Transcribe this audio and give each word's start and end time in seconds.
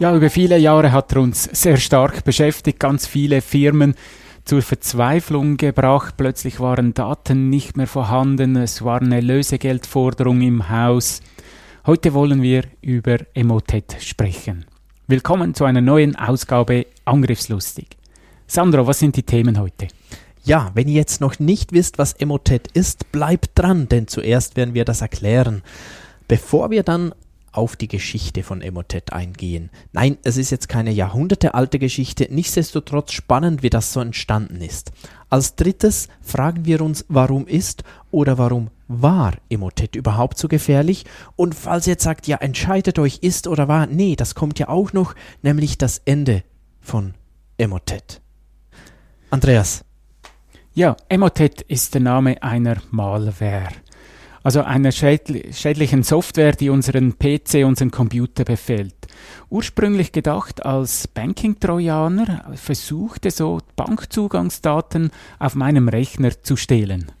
Ja, 0.00 0.14
über 0.14 0.30
viele 0.30 0.56
Jahre 0.58 0.92
hat 0.92 1.10
er 1.10 1.22
uns 1.22 1.42
sehr 1.42 1.76
stark 1.76 2.22
beschäftigt, 2.22 2.78
ganz 2.78 3.04
viele 3.04 3.40
Firmen 3.40 3.96
zur 4.44 4.62
Verzweiflung 4.62 5.56
gebracht. 5.56 6.14
Plötzlich 6.16 6.60
waren 6.60 6.94
Daten 6.94 7.50
nicht 7.50 7.76
mehr 7.76 7.88
vorhanden, 7.88 8.54
es 8.54 8.84
war 8.84 9.02
eine 9.02 9.20
Lösegeldforderung 9.20 10.40
im 10.40 10.68
Haus. 10.68 11.20
Heute 11.84 12.14
wollen 12.14 12.42
wir 12.42 12.62
über 12.80 13.16
Emotet 13.34 13.96
sprechen. 13.98 14.66
Willkommen 15.08 15.54
zu 15.54 15.64
einer 15.64 15.80
neuen 15.80 16.14
Ausgabe 16.14 16.86
Angriffslustig. 17.04 17.88
Sandro, 18.46 18.86
was 18.86 19.00
sind 19.00 19.16
die 19.16 19.24
Themen 19.24 19.58
heute? 19.58 19.88
Ja, 20.44 20.70
wenn 20.74 20.86
ihr 20.86 20.94
jetzt 20.94 21.20
noch 21.20 21.40
nicht 21.40 21.72
wisst, 21.72 21.98
was 21.98 22.12
Emotet 22.12 22.68
ist, 22.72 23.10
bleibt 23.10 23.58
dran, 23.58 23.88
denn 23.88 24.06
zuerst 24.06 24.56
werden 24.56 24.74
wir 24.74 24.84
das 24.84 25.00
erklären. 25.00 25.62
Bevor 26.28 26.70
wir 26.70 26.84
dann 26.84 27.12
auf 27.52 27.76
die 27.76 27.88
Geschichte 27.88 28.42
von 28.42 28.62
Emotet 28.62 29.12
eingehen. 29.12 29.70
Nein, 29.92 30.18
es 30.22 30.36
ist 30.36 30.50
jetzt 30.50 30.68
keine 30.68 30.90
jahrhundertealte 30.90 31.78
Geschichte, 31.78 32.28
nichtsdestotrotz 32.30 33.12
spannend, 33.12 33.62
wie 33.62 33.70
das 33.70 33.92
so 33.92 34.00
entstanden 34.00 34.60
ist. 34.60 34.92
Als 35.30 35.56
drittes 35.56 36.08
fragen 36.20 36.64
wir 36.64 36.80
uns, 36.80 37.04
warum 37.08 37.46
ist 37.46 37.84
oder 38.10 38.38
warum 38.38 38.70
war 38.86 39.34
Emotet 39.50 39.96
überhaupt 39.96 40.38
so 40.38 40.48
gefährlich? 40.48 41.04
Und 41.36 41.54
falls 41.54 41.86
ihr 41.86 41.92
jetzt 41.92 42.04
sagt, 42.04 42.26
ja, 42.26 42.38
entscheidet 42.38 42.98
euch, 42.98 43.18
ist 43.18 43.46
oder 43.46 43.68
war, 43.68 43.86
nee, 43.86 44.16
das 44.16 44.34
kommt 44.34 44.58
ja 44.58 44.68
auch 44.68 44.92
noch, 44.92 45.14
nämlich 45.42 45.78
das 45.78 46.00
Ende 46.04 46.42
von 46.80 47.14
Emotet. 47.58 48.22
Andreas. 49.30 49.84
Ja, 50.72 50.96
Emotet 51.08 51.60
ist 51.62 51.94
der 51.94 52.00
Name 52.00 52.42
einer 52.42 52.76
Malware 52.90 53.68
also 54.48 54.62
einer 54.62 54.92
schädlichen 54.92 56.02
Software, 56.02 56.52
die 56.52 56.70
unseren 56.70 57.18
PC, 57.18 57.66
unseren 57.66 57.90
Computer 57.90 58.44
befällt. 58.44 58.94
Ursprünglich 59.50 60.10
gedacht 60.10 60.64
als 60.64 61.06
Banking-Trojaner, 61.06 62.52
versuchte 62.54 63.30
so 63.30 63.58
Bankzugangsdaten 63.76 65.10
auf 65.38 65.54
meinem 65.54 65.90
Rechner 65.90 66.30
zu 66.42 66.56
stehlen. 66.56 67.12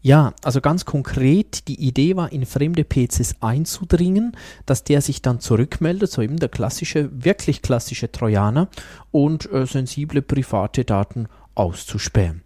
Ja, 0.00 0.32
also 0.44 0.60
ganz 0.60 0.84
konkret, 0.84 1.66
die 1.66 1.88
Idee 1.88 2.14
war, 2.14 2.30
in 2.30 2.46
fremde 2.46 2.84
PCs 2.84 3.34
einzudringen, 3.40 4.36
dass 4.64 4.84
der 4.84 5.00
sich 5.00 5.22
dann 5.22 5.40
zurückmeldet, 5.40 6.12
so 6.12 6.22
eben 6.22 6.36
der 6.36 6.50
klassische, 6.50 7.10
wirklich 7.12 7.62
klassische 7.62 8.12
Trojaner 8.12 8.68
und 9.10 9.50
äh, 9.50 9.66
sensible 9.66 10.22
private 10.22 10.84
Daten 10.84 11.26
auszuspähen. 11.56 12.42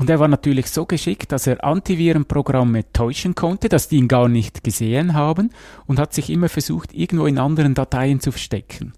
Und 0.00 0.08
er 0.08 0.18
war 0.18 0.28
natürlich 0.28 0.70
so 0.70 0.86
geschickt, 0.86 1.30
dass 1.30 1.46
er 1.46 1.62
Antivirenprogramme 1.62 2.90
täuschen 2.90 3.34
konnte, 3.34 3.68
dass 3.68 3.88
die 3.88 3.96
ihn 3.96 4.08
gar 4.08 4.30
nicht 4.30 4.64
gesehen 4.64 5.12
haben 5.12 5.50
und 5.84 5.98
hat 5.98 6.14
sich 6.14 6.30
immer 6.30 6.48
versucht, 6.48 6.94
irgendwo 6.94 7.26
in 7.26 7.36
anderen 7.36 7.74
Dateien 7.74 8.18
zu 8.18 8.32
verstecken. 8.32 8.94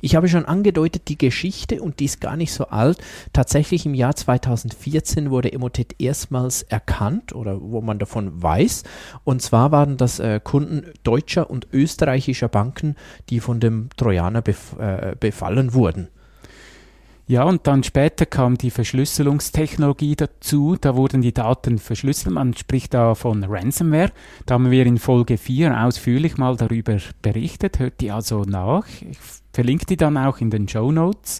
Ich 0.00 0.16
habe 0.16 0.28
schon 0.28 0.44
angedeutet, 0.44 1.06
die 1.06 1.16
Geschichte, 1.16 1.80
und 1.80 2.00
die 2.00 2.06
ist 2.06 2.20
gar 2.20 2.36
nicht 2.36 2.52
so 2.52 2.66
alt, 2.66 2.98
tatsächlich 3.32 3.86
im 3.86 3.94
Jahr 3.94 4.16
2014 4.16 5.30
wurde 5.30 5.52
Emotet 5.52 5.94
erstmals 6.00 6.62
erkannt 6.64 7.32
oder 7.36 7.62
wo 7.62 7.80
man 7.80 8.00
davon 8.00 8.42
weiß. 8.42 8.82
Und 9.22 9.42
zwar 9.42 9.70
waren 9.70 9.96
das 9.96 10.18
äh, 10.18 10.40
Kunden 10.42 10.86
deutscher 11.04 11.50
und 11.50 11.68
österreichischer 11.72 12.48
Banken, 12.48 12.96
die 13.30 13.38
von 13.38 13.60
dem 13.60 13.90
Trojaner 13.96 14.42
bef 14.42 14.76
äh, 14.76 15.14
befallen 15.20 15.72
wurden. 15.72 16.08
Ja, 17.28 17.44
und 17.44 17.66
dann 17.66 17.82
später 17.82 18.26
kam 18.26 18.58
die 18.58 18.70
Verschlüsselungstechnologie 18.70 20.16
dazu. 20.16 20.76
Da 20.80 20.96
wurden 20.96 21.22
die 21.22 21.32
Daten 21.32 21.78
verschlüsselt. 21.78 22.34
Man 22.34 22.54
spricht 22.54 22.94
da 22.94 23.14
von 23.14 23.44
Ransomware. 23.44 24.10
Da 24.44 24.54
haben 24.54 24.70
wir 24.70 24.84
in 24.84 24.98
Folge 24.98 25.38
4 25.38 25.84
ausführlich 25.84 26.36
mal 26.36 26.56
darüber 26.56 26.98
berichtet. 27.22 27.78
Hört 27.78 28.00
die 28.00 28.10
also 28.10 28.42
nach. 28.42 28.86
Ich 29.08 29.18
verlinke 29.52 29.86
die 29.86 29.96
dann 29.96 30.16
auch 30.16 30.40
in 30.40 30.50
den 30.50 30.68
Show 30.68 30.90
Notes. 30.90 31.38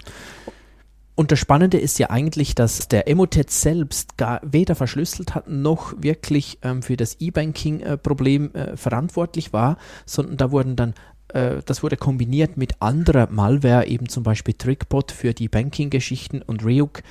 Und 1.15 1.31
das 1.31 1.38
Spannende 1.38 1.78
ist 1.78 1.98
ja 1.98 2.09
eigentlich, 2.09 2.54
dass 2.54 2.88
der 2.88 3.06
Emotet 3.06 3.50
selbst 3.50 4.16
gar 4.16 4.41
weder 4.42 4.75
verschlüsselt 4.75 5.34
hat, 5.34 5.47
noch 5.47 5.92
wirklich 5.98 6.59
ähm, 6.62 6.82
für 6.82 6.97
das 6.97 7.21
E-Banking-Problem 7.21 8.54
äh, 8.54 8.76
verantwortlich 8.78 9.53
war, 9.53 9.76
sondern 10.06 10.38
da 10.38 10.50
wurden 10.50 10.75
dann 10.75 10.91
äh, 10.91 10.94
das 11.32 11.82
wurde 11.82 11.97
kombiniert 11.97 12.56
mit 12.56 12.81
anderer 12.81 13.28
Malware, 13.31 13.87
eben 13.87 14.09
zum 14.09 14.22
Beispiel 14.22 14.54
Trickbot 14.54 15.12
für 15.12 15.34
die 15.34 15.48
Banking-Geschichten 15.48 16.43
und 16.43 16.65
Ryuk. 16.65 17.03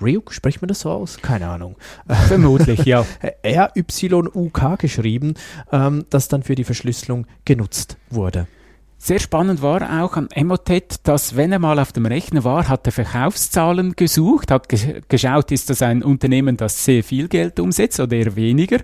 Ryuk, 0.00 0.32
spricht 0.32 0.60
man 0.60 0.68
das 0.68 0.80
so 0.80 0.90
aus? 0.90 1.18
Keine 1.18 1.48
Ahnung. 1.48 1.76
Vermutlich, 2.28 2.84
ja. 2.84 3.06
R-Y-U-K 3.42 4.76
geschrieben, 4.76 5.34
ähm, 5.72 6.04
das 6.10 6.28
dann 6.28 6.42
für 6.42 6.54
die 6.54 6.64
Verschlüsselung 6.64 7.26
genutzt 7.44 7.96
wurde. 8.10 8.46
Sehr 8.98 9.18
spannend 9.18 9.60
war 9.60 10.02
auch 10.02 10.16
an 10.16 10.28
Emotet, 10.30 11.06
dass 11.06 11.36
wenn 11.36 11.52
er 11.52 11.58
mal 11.58 11.78
auf 11.78 11.92
dem 11.92 12.06
Rechner 12.06 12.42
war, 12.42 12.68
hat 12.68 12.86
er 12.86 12.92
Verkaufszahlen 12.92 13.96
gesucht, 13.96 14.50
hat 14.50 14.70
ge 14.70 15.02
geschaut, 15.08 15.52
ist 15.52 15.68
das 15.68 15.82
ein 15.82 16.02
Unternehmen, 16.02 16.56
das 16.56 16.86
sehr 16.86 17.04
viel 17.04 17.28
Geld 17.28 17.60
umsetzt 17.60 18.00
oder 18.00 18.16
eher 18.16 18.34
weniger 18.34 18.78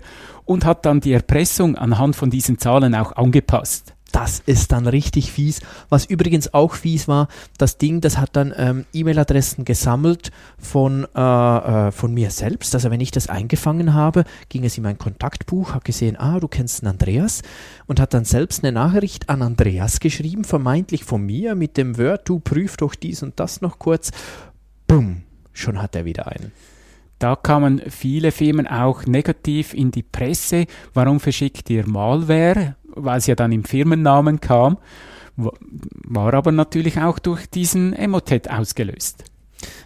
und 0.45 0.63
hat 0.63 0.85
dann 0.85 1.01
die 1.01 1.13
Erpressung 1.13 1.75
anhand 1.75 2.15
von 2.15 2.29
diesen 2.29 2.59
Zahlen 2.59 2.93
auch 2.93 3.13
angepasst. 3.13 3.95
Das 4.11 4.41
ist 4.45 4.71
dann 4.71 4.87
richtig 4.87 5.31
fies. 5.31 5.61
Was 5.89 6.05
übrigens 6.05 6.53
auch 6.53 6.73
fies 6.73 7.07
war, 7.07 7.27
das 7.57 7.77
Ding, 7.77 8.01
das 8.01 8.17
hat 8.17 8.35
dann 8.35 8.53
ähm, 8.57 8.85
E-Mail-Adressen 8.93 9.63
gesammelt 9.63 10.31
von, 10.57 11.07
äh, 11.15 11.17
äh, 11.87 11.91
von 11.91 12.13
mir 12.13 12.31
selbst. 12.31 12.75
Also 12.75 12.91
wenn 12.91 12.99
ich 12.99 13.11
das 13.11 13.27
eingefangen 13.27 13.93
habe, 13.93 14.25
ging 14.49 14.65
es 14.65 14.77
in 14.77 14.83
mein 14.83 14.97
Kontaktbuch, 14.97 15.73
hat 15.73 15.85
gesehen, 15.85 16.17
ah, 16.17 16.39
du 16.39 16.47
kennst 16.47 16.83
einen 16.83 16.91
Andreas 16.91 17.41
und 17.87 17.99
hat 17.99 18.13
dann 18.13 18.25
selbst 18.25 18.63
eine 18.63 18.71
Nachricht 18.71 19.29
an 19.29 19.41
Andreas 19.41 19.99
geschrieben, 19.99 20.43
vermeintlich 20.43 21.03
von 21.05 21.25
mir 21.25 21.55
mit 21.55 21.77
dem 21.77 21.97
Word, 21.97 22.27
du 22.27 22.39
prüf 22.39 22.77
doch 22.77 22.95
dies 22.95 23.23
und 23.23 23.39
das 23.39 23.61
noch 23.61 23.79
kurz. 23.79 24.11
Bumm, 24.87 25.23
schon 25.53 25.81
hat 25.81 25.95
er 25.95 26.05
wieder 26.05 26.27
einen. 26.27 26.51
Da 27.21 27.35
kamen 27.35 27.83
viele 27.87 28.31
Firmen 28.31 28.65
auch 28.65 29.05
negativ 29.05 29.75
in 29.75 29.91
die 29.91 30.01
Presse. 30.01 30.65
Warum 30.95 31.19
verschickt 31.19 31.69
ihr 31.69 31.87
Malware? 31.87 32.75
Weil 32.95 33.17
es 33.17 33.27
ja 33.27 33.35
dann 33.35 33.51
im 33.51 33.63
Firmennamen 33.63 34.41
kam, 34.41 34.77
war 35.35 36.33
aber 36.33 36.51
natürlich 36.51 36.99
auch 36.99 37.19
durch 37.19 37.49
diesen 37.49 37.93
Emotet 37.93 38.49
ausgelöst. 38.49 39.23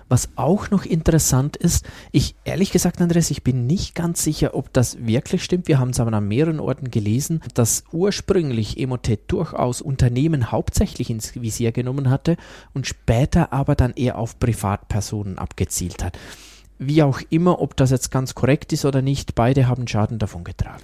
Was 0.07 0.29
auch 0.35 0.69
noch 0.69 0.85
interessant 0.85 1.57
ist, 1.57 1.85
ich 2.11 2.35
ehrlich 2.43 2.71
gesagt, 2.71 3.01
Andreas, 3.01 3.31
ich 3.31 3.43
bin 3.43 3.65
nicht 3.65 3.95
ganz 3.95 4.23
sicher, 4.23 4.53
ob 4.53 4.71
das 4.71 5.05
wirklich 5.05 5.43
stimmt. 5.43 5.67
Wir 5.67 5.79
haben 5.79 5.89
es 5.89 5.99
aber 5.99 6.13
an 6.13 6.27
mehreren 6.27 6.59
Orten 6.59 6.91
gelesen, 6.91 7.41
dass 7.55 7.83
ursprünglich 7.91 8.79
Emotet 8.79 9.31
durchaus 9.31 9.81
Unternehmen 9.81 10.51
hauptsächlich 10.51 11.09
ins 11.09 11.35
Visier 11.35 11.71
genommen 11.71 12.09
hatte 12.09 12.37
und 12.73 12.87
später 12.87 13.51
aber 13.51 13.75
dann 13.75 13.93
eher 13.93 14.17
auf 14.17 14.39
Privatpersonen 14.39 15.37
abgezielt 15.39 16.03
hat. 16.03 16.17
Wie 16.77 17.03
auch 17.03 17.21
immer, 17.29 17.61
ob 17.61 17.75
das 17.75 17.89
jetzt 17.89 18.11
ganz 18.11 18.35
korrekt 18.35 18.73
ist 18.73 18.85
oder 18.85 19.01
nicht, 19.01 19.33
beide 19.35 19.67
haben 19.67 19.87
Schaden 19.87 20.19
davon 20.19 20.43
getragen. 20.43 20.83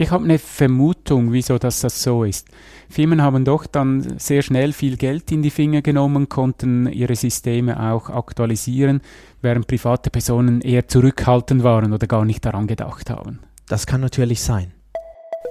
Ich 0.00 0.10
habe 0.12 0.24
eine 0.24 0.38
Vermutung, 0.38 1.30
wieso 1.30 1.58
das, 1.58 1.80
das 1.80 2.02
so 2.02 2.24
ist. 2.24 2.48
Firmen 2.88 3.20
haben 3.20 3.44
doch 3.44 3.66
dann 3.66 4.18
sehr 4.18 4.40
schnell 4.40 4.72
viel 4.72 4.96
Geld 4.96 5.30
in 5.30 5.42
die 5.42 5.50
Finger 5.50 5.82
genommen, 5.82 6.30
konnten 6.30 6.90
ihre 6.90 7.14
Systeme 7.14 7.78
auch 7.92 8.08
aktualisieren, 8.08 9.02
während 9.42 9.66
private 9.66 10.08
Personen 10.08 10.62
eher 10.62 10.88
zurückhaltend 10.88 11.64
waren 11.64 11.92
oder 11.92 12.06
gar 12.06 12.24
nicht 12.24 12.46
daran 12.46 12.66
gedacht 12.66 13.10
haben. 13.10 13.40
Das 13.68 13.86
kann 13.86 14.00
natürlich 14.00 14.40
sein. 14.40 14.72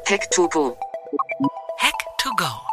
Hack 0.09 0.31
to 0.31 0.49
go. 0.49 0.75
Hack 1.77 1.93
to 2.17 2.31
go. 2.35 2.68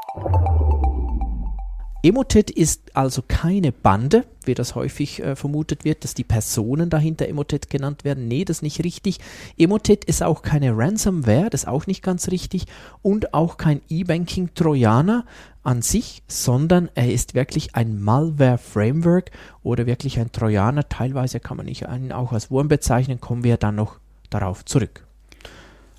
Emotet 2.06 2.52
ist 2.52 2.94
also 2.94 3.20
keine 3.26 3.72
Bande, 3.72 4.26
wie 4.44 4.54
das 4.54 4.76
häufig 4.76 5.20
äh, 5.24 5.34
vermutet 5.34 5.84
wird, 5.84 6.04
dass 6.04 6.14
die 6.14 6.22
Personen 6.22 6.88
dahinter 6.88 7.26
Emotet 7.26 7.68
genannt 7.68 8.04
werden. 8.04 8.28
Nee, 8.28 8.44
das 8.44 8.58
ist 8.58 8.62
nicht 8.62 8.84
richtig. 8.84 9.18
Emotet 9.58 10.04
ist 10.04 10.22
auch 10.22 10.42
keine 10.42 10.78
Ransomware, 10.78 11.50
das 11.50 11.64
ist 11.64 11.68
auch 11.68 11.88
nicht 11.88 12.04
ganz 12.04 12.28
richtig. 12.28 12.66
Und 13.02 13.34
auch 13.34 13.56
kein 13.56 13.80
E-Banking-Trojaner 13.88 15.24
an 15.64 15.82
sich, 15.82 16.22
sondern 16.28 16.90
er 16.94 17.12
ist 17.12 17.34
wirklich 17.34 17.74
ein 17.74 18.00
Malware-Framework 18.00 19.32
oder 19.64 19.86
wirklich 19.86 20.20
ein 20.20 20.30
Trojaner. 20.30 20.88
Teilweise 20.88 21.40
kann 21.40 21.56
man 21.56 21.66
ihn 21.66 22.12
auch 22.12 22.32
als 22.32 22.52
Wurm 22.52 22.68
bezeichnen, 22.68 23.20
kommen 23.20 23.42
wir 23.42 23.56
dann 23.56 23.74
noch 23.74 23.98
darauf 24.30 24.64
zurück. 24.64 25.04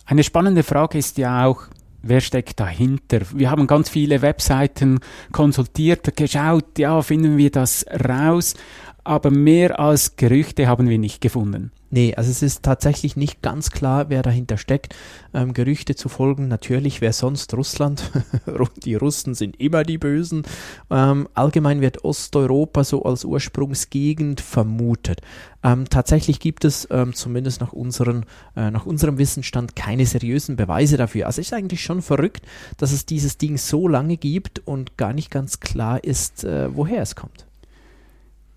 Eine 0.05 0.23
spannende 0.23 0.63
Frage 0.63 0.97
ist 0.97 1.17
ja 1.17 1.45
auch, 1.45 1.63
wer 2.09 2.21
steckt 2.21 2.59
dahinter? 2.59 3.21
Wir 3.33 3.51
haben 3.51 3.67
ganz 3.67 3.89
viele 3.89 4.21
Webseiten 4.21 4.99
konsultiert, 5.31 6.15
geschaut, 6.15 6.77
ja, 6.77 7.01
finden 7.01 7.37
wir 7.37 7.51
das 7.51 7.85
raus, 8.07 8.55
aber 9.03 9.31
mehr 9.31 9.79
als 9.79 10.15
Gerüchte 10.15 10.67
haben 10.67 10.89
wir 10.89 10.97
nicht 10.97 11.21
gefunden. 11.21 11.71
Nee, 11.89 12.13
also 12.15 12.29
es 12.29 12.41
ist 12.41 12.63
tatsächlich 12.63 13.15
nicht 13.15 13.41
ganz 13.41 13.71
klar, 13.71 14.09
wer 14.09 14.21
dahinter 14.21 14.57
steckt. 14.57 14.93
Ähm, 15.33 15.53
Gerüchte 15.53 15.95
zu 15.95 16.09
folgen, 16.09 16.49
natürlich, 16.49 16.99
wer 16.99 17.13
sonst 17.13 17.53
Russland? 17.53 18.11
die 18.83 18.95
Russen 18.95 19.35
sind 19.35 19.59
immer 19.59 19.83
die 19.83 19.97
Bösen. 19.97 20.43
Ähm, 20.89 21.29
allgemein 21.33 21.79
wird 21.79 22.03
Osteuropa 22.03 22.83
so 22.83 23.03
als 23.03 23.23
Ursprungsgegend 23.23 24.41
vermutet. 24.41 25.21
Ähm, 25.63 25.89
tatsächlich 25.89 26.41
gibt 26.41 26.65
es 26.65 26.89
ähm, 26.91 27.13
zumindest 27.13 27.61
nach, 27.61 27.71
unseren, 27.71 28.25
äh, 28.57 28.69
nach 28.69 28.85
unserem 28.85 29.17
Wissensstand 29.17 29.77
keine 29.77 30.05
seriösen 30.05 30.57
Beweise 30.57 30.97
dafür. 30.97 31.27
Also 31.27 31.39
ist 31.39 31.53
eigentlich 31.53 31.81
schon 31.81 32.01
verrückt, 32.01 32.45
dass 32.75 32.91
es 32.91 33.05
dieses 33.05 33.37
Ding 33.37 33.57
so 33.57 33.87
lange 33.87 34.17
gibt 34.17 34.59
und 34.65 34.97
gar 34.97 35.13
nicht 35.13 35.31
ganz 35.31 35.61
klar 35.61 36.03
ist, 36.03 36.43
äh, 36.43 36.75
woher 36.75 37.01
es 37.01 37.15
kommt. 37.15 37.46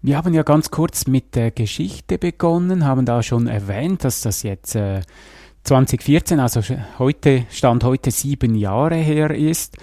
Wir 0.03 0.17
haben 0.17 0.33
ja 0.33 0.43
ganz 0.45 0.71
kurz 0.71 1.07
mit 1.07 1.35
der 1.35 1.51
Geschichte 1.51 2.17
begonnen, 2.17 2.87
haben 2.87 3.05
da 3.05 3.23
schon 3.23 3.47
erwähnt, 3.47 4.03
dass 4.03 4.23
das 4.23 4.43
jetzt 4.43 4.75
äh, 4.75 5.03
2014, 5.65 6.41
also 6.41 6.63
heute, 6.99 7.45
Stand 7.51 7.85
heute 7.85 8.11
sieben 8.11 8.55
Jahre 8.55 8.95
her 8.95 9.31
ist. 9.31 9.77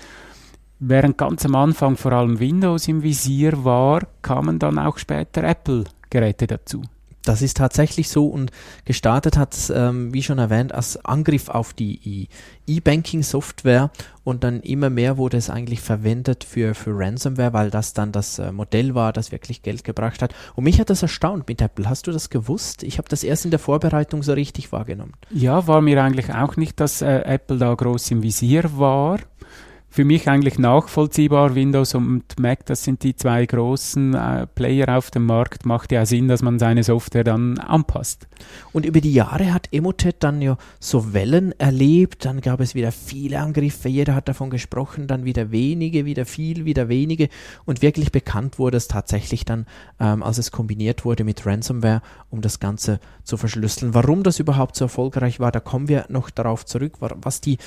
Während 0.80 1.20
ganz 1.20 1.46
am 1.46 1.54
Anfang 1.54 1.98
vor 1.98 2.14
allem 2.14 2.40
Windows 2.40 2.88
im 2.88 3.04
Visier 3.04 3.64
war, 3.64 4.08
kamen 4.24 4.58
dann 4.58 4.80
auch 4.80 4.98
später 4.98 5.44
Apple-Geräte 5.44 6.48
dazu. 6.48 6.82
Das 7.28 7.42
ist 7.42 7.58
tatsächlich 7.58 8.10
so 8.10 8.28
und 8.28 8.52
gestartet 8.86 9.38
hat 9.38 9.54
es, 9.54 9.70
ähm, 9.70 10.14
wie 10.14 10.24
schon 10.24 10.40
erwähnt, 10.40 10.74
als 10.74 11.04
Angriff 11.04 11.50
auf 11.50 11.74
die 11.74 12.30
E-Banking-Software 12.68 13.92
und 14.24 14.44
dann 14.44 14.62
immer 14.62 14.90
mehr 14.90 15.18
wurde 15.18 15.38
es 15.38 15.50
eigentlich 15.50 15.82
verwendet 15.82 16.44
für, 16.44 16.76
für 16.76 16.92
Ransomware, 16.94 17.54
weil 17.54 17.70
das 17.70 17.94
dann 17.94 18.12
das 18.12 18.40
äh, 18.40 18.52
Modell 18.52 18.96
war, 18.96 19.14
das 19.14 19.32
wirklich 19.32 19.62
Geld 19.62 19.84
gebracht 19.84 20.22
hat. 20.22 20.34
Und 20.56 20.64
mich 20.64 20.80
hat 20.80 20.90
das 20.90 21.02
erstaunt 21.02 21.48
mit 21.48 21.62
Apple. 21.62 21.90
Hast 21.90 22.08
du 22.08 22.12
das 22.12 22.30
gewusst? 22.30 22.84
Ich 22.84 22.98
habe 22.98 23.08
das 23.10 23.24
erst 23.24 23.46
in 23.46 23.52
der 23.52 23.60
Vorbereitung 23.60 24.24
so 24.24 24.34
richtig 24.34 24.72
wahrgenommen. 24.72 25.14
Ja, 25.32 25.68
war 25.68 25.82
mir 25.82 26.04
eigentlich 26.04 26.34
auch 26.34 26.58
nicht, 26.58 26.80
dass 26.80 27.02
äh, 27.02 27.22
Apple 27.26 27.58
da 27.58 27.74
groß 27.74 28.12
im 28.12 28.24
Visier 28.24 28.78
war 28.78 29.20
für 29.98 30.06
mich 30.06 30.30
eigentlich 30.30 30.60
nachvollziehbar. 30.60 31.56
Windows 31.56 31.96
und 31.96 32.40
Mac, 32.40 32.68
das 32.68 32.84
sind 32.84 33.02
die 33.02 33.16
zwei 33.16 33.44
großen 33.44 34.14
äh, 34.14 34.46
Player 34.46 34.96
auf 34.96 35.10
dem 35.10 35.26
Markt. 35.26 35.66
Macht 35.66 35.92
ja 35.92 36.06
Sinn, 36.06 36.28
dass 36.28 36.44
man 36.44 36.60
seine 36.60 36.84
Software 36.84 37.24
dann 37.24 37.58
anpasst. 37.58 38.28
Und 38.74 38.86
über 38.86 39.02
die 39.02 39.12
Jahre 39.12 39.56
hat 39.56 39.70
Emotet 39.72 40.18
dann 40.20 40.40
ja 40.40 40.56
so 40.80 41.14
Wellen 41.14 41.52
erlebt. 41.60 42.26
Dann 42.26 42.42
gab 42.42 42.60
es 42.60 42.76
wieder 42.76 42.92
viele 42.92 43.40
Angriffe. 43.40 43.90
Jeder 43.90 44.14
hat 44.14 44.28
davon 44.28 44.52
gesprochen. 44.52 45.08
Dann 45.08 45.26
wieder 45.26 45.50
wenige, 45.50 46.06
wieder 46.06 46.28
viel, 46.28 46.66
wieder 46.66 46.90
wenige. 46.90 47.30
Und 47.66 47.82
wirklich 47.82 48.12
bekannt 48.12 48.60
wurde 48.60 48.78
es 48.78 48.88
tatsächlich 48.88 49.46
dann, 49.46 49.66
ähm, 50.00 50.22
als 50.22 50.38
es 50.38 50.52
kombiniert 50.52 51.06
wurde 51.06 51.24
mit 51.24 51.44
Ransomware, 51.44 52.04
um 52.30 52.42
das 52.42 52.60
Ganze 52.60 53.00
zu 53.24 53.36
verschlüsseln. 53.36 53.96
Warum 53.96 54.22
das 54.22 54.38
überhaupt 54.38 54.76
so 54.76 54.86
erfolgreich 54.86 55.40
war, 55.40 55.52
da 55.52 55.60
kommen 55.60 55.88
wir 55.88 56.06
noch 56.10 56.30
darauf 56.30 56.68
zurück, 56.68 56.98
was 57.00 57.42
die 57.42 57.58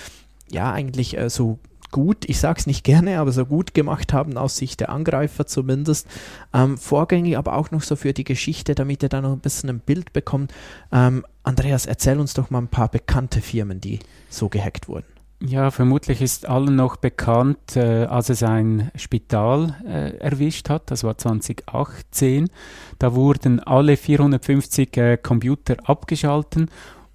ja 0.49 0.73
eigentlich 0.73 1.19
äh, 1.19 1.29
so 1.29 1.59
gut, 1.91 2.29
ich 2.29 2.41
sage 2.41 2.61
es 2.61 2.67
nicht 2.67 2.85
gerne, 2.85 3.19
aber 3.21 3.33
so 3.33 3.47
gut 3.47 3.75
gemacht 3.75 4.13
haben 4.13 4.37
aus 4.37 4.57
Sicht 4.57 4.81
der 4.81 4.91
Angreifer 4.91 5.47
zumindest. 5.47 6.07
Ähm, 6.53 6.79
vorgängig 6.79 7.37
aber 7.37 7.55
auch 7.57 7.71
noch 7.71 7.83
so 7.83 7.97
für 7.97 8.13
die 8.13 8.25
Geschichte, 8.25 8.75
damit 8.75 9.03
ihr 9.03 9.09
da 9.09 9.21
noch 9.21 9.33
ein 9.33 9.41
bisschen 9.41 9.71
ein 9.71 9.81
Bild 9.81 10.13
bekommt. 10.13 10.53
Ähm, 10.93 11.25
Andreas, 11.43 11.87
erzähl 11.87 12.19
uns 12.19 12.35
doch 12.35 12.51
mal 12.51 12.59
ein 12.59 12.69
paar 12.69 12.89
bekannte 12.89 13.41
Firmen, 13.41 13.81
die 13.81 13.99
so 14.29 14.49
gehackt 14.49 14.89
wurden. 14.89 15.07
Ja, 15.43 15.71
vermutlich 15.71 16.21
ist 16.21 16.47
allen 16.47 16.77
noch 16.77 16.97
bekannt, 16.97 17.75
äh, 17.75 18.05
als 18.05 18.29
es 18.29 18.43
ein 18.43 18.91
Spital 18.95 19.75
äh, 19.87 20.19
erwischt 20.19 20.69
hat, 20.69 20.91
das 20.91 21.03
war 21.03 21.17
2018. 21.17 22.51
Da 22.99 23.15
wurden 23.15 23.59
alle 23.59 23.97
450 23.97 24.97
äh, 24.99 25.17
Computer 25.17 25.77
abgeschalten 25.85 26.69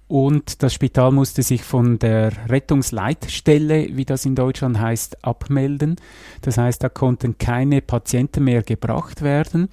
und 0.08 0.62
das 0.62 0.72
Spital 0.74 1.10
musste 1.10 1.42
sich 1.42 1.62
von 1.62 1.98
der 1.98 2.32
Rettungsleitstelle, 2.48 3.88
wie 3.96 4.04
das 4.04 4.24
in 4.24 4.36
Deutschland 4.36 4.78
heißt, 4.78 5.24
abmelden. 5.24 5.96
Das 6.42 6.58
heißt, 6.58 6.82
da 6.82 6.88
konnten 6.88 7.38
keine 7.38 7.82
Patienten 7.82 8.44
mehr 8.44 8.62
gebracht 8.62 9.22
werden 9.22 9.68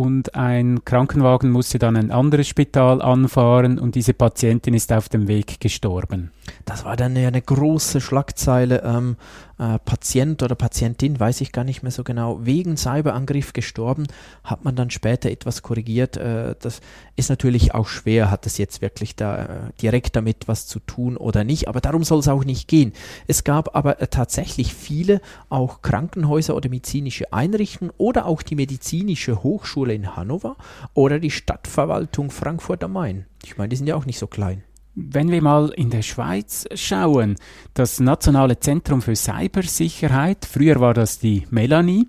und 0.00 0.34
ein 0.34 0.82
Krankenwagen 0.86 1.50
musste 1.50 1.78
dann 1.78 1.94
ein 1.94 2.10
anderes 2.10 2.48
Spital 2.48 3.02
anfahren 3.02 3.78
und 3.78 3.96
diese 3.96 4.14
Patientin 4.14 4.72
ist 4.72 4.90
auf 4.94 5.10
dem 5.10 5.28
Weg 5.28 5.60
gestorben. 5.60 6.30
Das 6.64 6.86
war 6.86 6.96
dann 6.96 7.14
eine 7.18 7.42
große 7.42 8.00
Schlagzeile. 8.00 8.82
Ähm, 8.82 9.16
äh, 9.60 9.78
Patient 9.78 10.42
oder 10.42 10.54
Patientin, 10.54 11.20
weiß 11.20 11.42
ich 11.42 11.52
gar 11.52 11.64
nicht 11.64 11.82
mehr 11.82 11.92
so 11.92 12.02
genau, 12.02 12.40
wegen 12.42 12.78
Cyberangriff 12.78 13.52
gestorben, 13.52 14.06
hat 14.42 14.64
man 14.64 14.74
dann 14.74 14.88
später 14.88 15.30
etwas 15.30 15.60
korrigiert. 15.60 16.16
Äh, 16.16 16.54
das 16.58 16.80
ist 17.16 17.28
natürlich 17.28 17.74
auch 17.74 17.86
schwer, 17.86 18.30
hat 18.30 18.46
es 18.46 18.56
jetzt 18.56 18.80
wirklich 18.80 19.16
da 19.16 19.44
äh, 19.44 19.46
direkt 19.82 20.16
damit 20.16 20.48
was 20.48 20.66
zu 20.66 20.80
tun 20.80 21.18
oder 21.18 21.44
nicht, 21.44 21.68
aber 21.68 21.82
darum 21.82 22.04
soll 22.04 22.20
es 22.20 22.28
auch 22.28 22.44
nicht 22.44 22.68
gehen. 22.68 22.94
Es 23.26 23.44
gab 23.44 23.76
aber 23.76 24.00
äh, 24.00 24.06
tatsächlich 24.06 24.72
viele 24.72 25.20
auch 25.50 25.82
Krankenhäuser 25.82 26.56
oder 26.56 26.70
medizinische 26.70 27.30
Einrichtungen 27.32 27.92
oder 27.98 28.24
auch 28.24 28.40
die 28.40 28.56
medizinische 28.56 29.42
Hochschule 29.42 29.89
in 29.92 30.16
Hannover 30.16 30.56
oder 30.94 31.18
die 31.18 31.30
Stadtverwaltung 31.30 32.30
Frankfurt 32.30 32.84
am 32.84 32.92
Main. 32.92 33.26
Ich 33.44 33.56
meine, 33.56 33.68
die 33.68 33.76
sind 33.76 33.86
ja 33.86 33.96
auch 33.96 34.06
nicht 34.06 34.18
so 34.18 34.26
klein. 34.26 34.62
Wenn 34.96 35.30
wir 35.30 35.40
mal 35.40 35.70
in 35.76 35.88
der 35.90 36.02
Schweiz 36.02 36.66
schauen, 36.74 37.36
das 37.74 38.00
Nationale 38.00 38.58
Zentrum 38.58 39.02
für 39.02 39.14
Cybersicherheit, 39.14 40.44
früher 40.44 40.80
war 40.80 40.94
das 40.94 41.20
die 41.20 41.46
Melanie, 41.50 42.08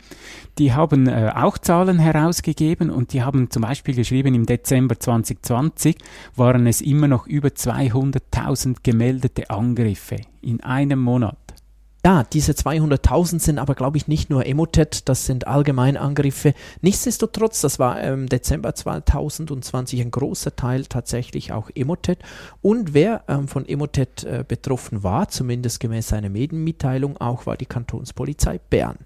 die 0.58 0.74
haben 0.74 1.08
äh, 1.08 1.32
auch 1.36 1.60
Zahlen 1.60 2.00
herausgegeben 2.00 2.90
und 2.90 3.14
die 3.14 3.22
haben 3.22 3.52
zum 3.52 3.62
Beispiel 3.62 3.96
geschrieben, 3.96 4.34
im 4.34 4.48
Dezember 4.48 5.00
2020 5.00 5.96
waren 6.36 6.66
es 6.66 6.82
immer 6.82 7.08
noch 7.08 7.28
über 7.28 7.50
200.000 7.50 8.78
gemeldete 8.82 9.52
Angriffe 9.52 10.18
in 10.42 10.62
einem 10.62 11.00
Monat. 11.00 11.38
Ja, 12.04 12.24
diese 12.24 12.54
200.000 12.54 13.40
sind 13.40 13.60
aber, 13.60 13.76
glaube 13.76 13.96
ich, 13.96 14.08
nicht 14.08 14.32
nur 14.32 14.48
Emotet, 14.48 15.08
das 15.08 15.28
sind 15.28 15.46
Allgemeinangriffe. 15.46 16.56
Nichtsdestotrotz, 16.82 17.62
das 17.62 17.78
war 17.78 18.02
im 18.02 18.28
Dezember 18.28 18.74
2020 18.74 20.02
ein 20.02 20.10
großer 20.10 20.56
Teil 20.56 20.86
tatsächlich 20.88 21.52
auch 21.52 21.70
Emotet. 21.76 22.18
Und 22.64 22.96
wer 22.96 23.24
ähm, 23.28 23.48
von 23.48 23.68
Emotet 23.68 24.24
äh, 24.24 24.44
betroffen 24.48 25.04
war, 25.04 25.28
zumindest 25.28 25.80
gemäß 25.80 26.08
seiner 26.08 26.30
Medienmitteilung 26.30 27.18
auch, 27.18 27.46
war 27.46 27.56
die 27.56 27.68
Kantonspolizei 27.68 28.60
Bern. 28.72 28.98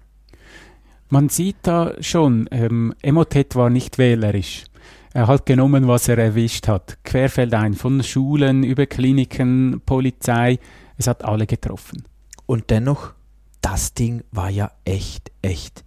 Man 1.10 1.28
sieht 1.28 1.56
da 1.62 1.92
schon, 2.00 2.48
ähm, 2.50 2.94
Emotet 3.02 3.56
war 3.56 3.68
nicht 3.68 3.98
wählerisch. 3.98 4.64
Er 5.12 5.26
hat 5.26 5.44
genommen, 5.44 5.86
was 5.86 6.08
er 6.08 6.16
erwischt 6.16 6.66
hat. 6.66 6.96
Querfeldein, 7.04 7.74
von 7.74 8.02
Schulen 8.02 8.64
über 8.64 8.86
Kliniken, 8.86 9.82
Polizei, 9.84 10.58
es 10.96 11.06
hat 11.06 11.24
alle 11.24 11.46
getroffen. 11.46 12.04
Und 12.46 12.70
dennoch, 12.70 13.12
das 13.60 13.94
Ding 13.94 14.22
war 14.30 14.50
ja 14.50 14.70
echt, 14.84 15.32
echt, 15.42 15.84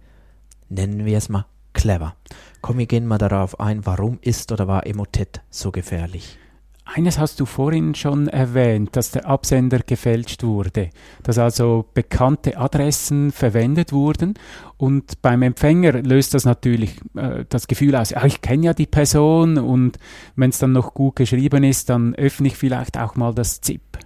nennen 0.68 1.06
wir 1.06 1.16
es 1.16 1.28
mal, 1.28 1.46
clever. 1.72 2.14
Komm, 2.60 2.78
wir 2.78 2.86
gehen 2.86 3.06
mal 3.06 3.18
darauf 3.18 3.58
ein, 3.58 3.86
warum 3.86 4.18
ist 4.20 4.52
oder 4.52 4.68
war 4.68 4.86
Emotet 4.86 5.40
so 5.50 5.72
gefährlich? 5.72 6.38
Eines 6.84 7.18
hast 7.18 7.38
du 7.38 7.46
vorhin 7.46 7.94
schon 7.94 8.26
erwähnt, 8.26 8.96
dass 8.96 9.12
der 9.12 9.26
Absender 9.26 9.78
gefälscht 9.78 10.42
wurde, 10.42 10.90
dass 11.22 11.38
also 11.38 11.86
bekannte 11.94 12.56
Adressen 12.58 13.30
verwendet 13.30 13.92
wurden 13.92 14.34
und 14.76 15.22
beim 15.22 15.42
Empfänger 15.42 15.92
löst 16.02 16.34
das 16.34 16.44
natürlich 16.44 16.96
äh, 17.14 17.44
das 17.48 17.68
Gefühl 17.68 17.94
aus, 17.94 18.10
ja, 18.10 18.24
ich 18.24 18.40
kenne 18.40 18.66
ja 18.66 18.74
die 18.74 18.88
Person 18.88 19.56
und 19.56 19.98
wenn 20.34 20.50
es 20.50 20.58
dann 20.58 20.72
noch 20.72 20.92
gut 20.92 21.16
geschrieben 21.16 21.62
ist, 21.62 21.90
dann 21.90 22.14
öffne 22.16 22.48
ich 22.48 22.56
vielleicht 22.56 22.98
auch 22.98 23.14
mal 23.14 23.32
das 23.34 23.60
ZIP 23.60 23.98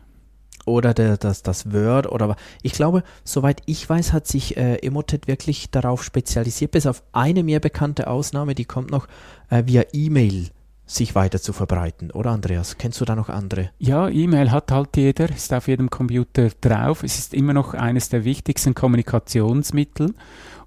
oder 0.66 0.94
der, 0.94 1.16
das, 1.16 1.42
das 1.42 1.72
Word 1.72 2.10
oder 2.10 2.36
ich 2.62 2.72
glaube, 2.72 3.02
soweit 3.24 3.62
ich 3.66 3.88
weiß, 3.88 4.12
hat 4.12 4.26
sich 4.26 4.56
äh, 4.56 4.76
Emotet 4.76 5.28
wirklich 5.28 5.70
darauf 5.70 6.02
spezialisiert, 6.02 6.72
bis 6.72 6.86
auf 6.86 7.02
eine 7.12 7.42
mir 7.42 7.60
bekannte 7.60 8.08
Ausnahme, 8.08 8.54
die 8.54 8.64
kommt 8.64 8.90
noch 8.90 9.06
äh, 9.50 9.64
via 9.66 9.84
E-Mail 9.92 10.50
sich 10.86 11.14
weiter 11.14 11.40
zu 11.40 11.52
verbreiten, 11.52 12.10
oder 12.10 12.30
Andreas? 12.30 12.76
Kennst 12.76 13.00
du 13.00 13.04
da 13.04 13.16
noch 13.16 13.30
andere? 13.30 13.70
Ja, 13.78 14.08
E-Mail 14.08 14.50
hat 14.50 14.70
halt 14.70 14.96
jeder, 14.96 15.30
ist 15.30 15.52
auf 15.54 15.66
jedem 15.66 15.88
Computer 15.88 16.50
drauf. 16.60 17.02
Es 17.02 17.18
ist 17.18 17.32
immer 17.32 17.54
noch 17.54 17.72
eines 17.72 18.10
der 18.10 18.24
wichtigsten 18.24 18.74
Kommunikationsmittel 18.74 20.14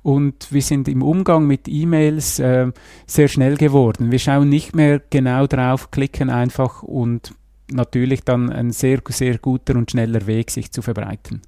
und 0.02 0.52
wir 0.52 0.62
sind 0.62 0.88
im 0.88 1.04
Umgang 1.04 1.46
mit 1.46 1.68
E-Mails 1.68 2.40
äh, 2.40 2.72
sehr 3.06 3.28
schnell 3.28 3.58
geworden. 3.58 4.12
Wir 4.12 4.20
schauen 4.20 4.50
nicht 4.50 4.76
mehr 4.76 5.02
genau 5.10 5.48
drauf, 5.48 5.92
klicken 5.92 6.30
einfach 6.30 6.82
und 6.82 7.34
natürlich 7.72 8.24
dann 8.24 8.52
ein 8.52 8.72
sehr, 8.72 9.02
sehr 9.10 9.38
guter 9.38 9.76
und 9.76 9.92
schneller 9.92 10.28
Weg, 10.28 10.52
sich 10.52 10.72
zu 10.72 10.82
verbreiten. 10.82 11.42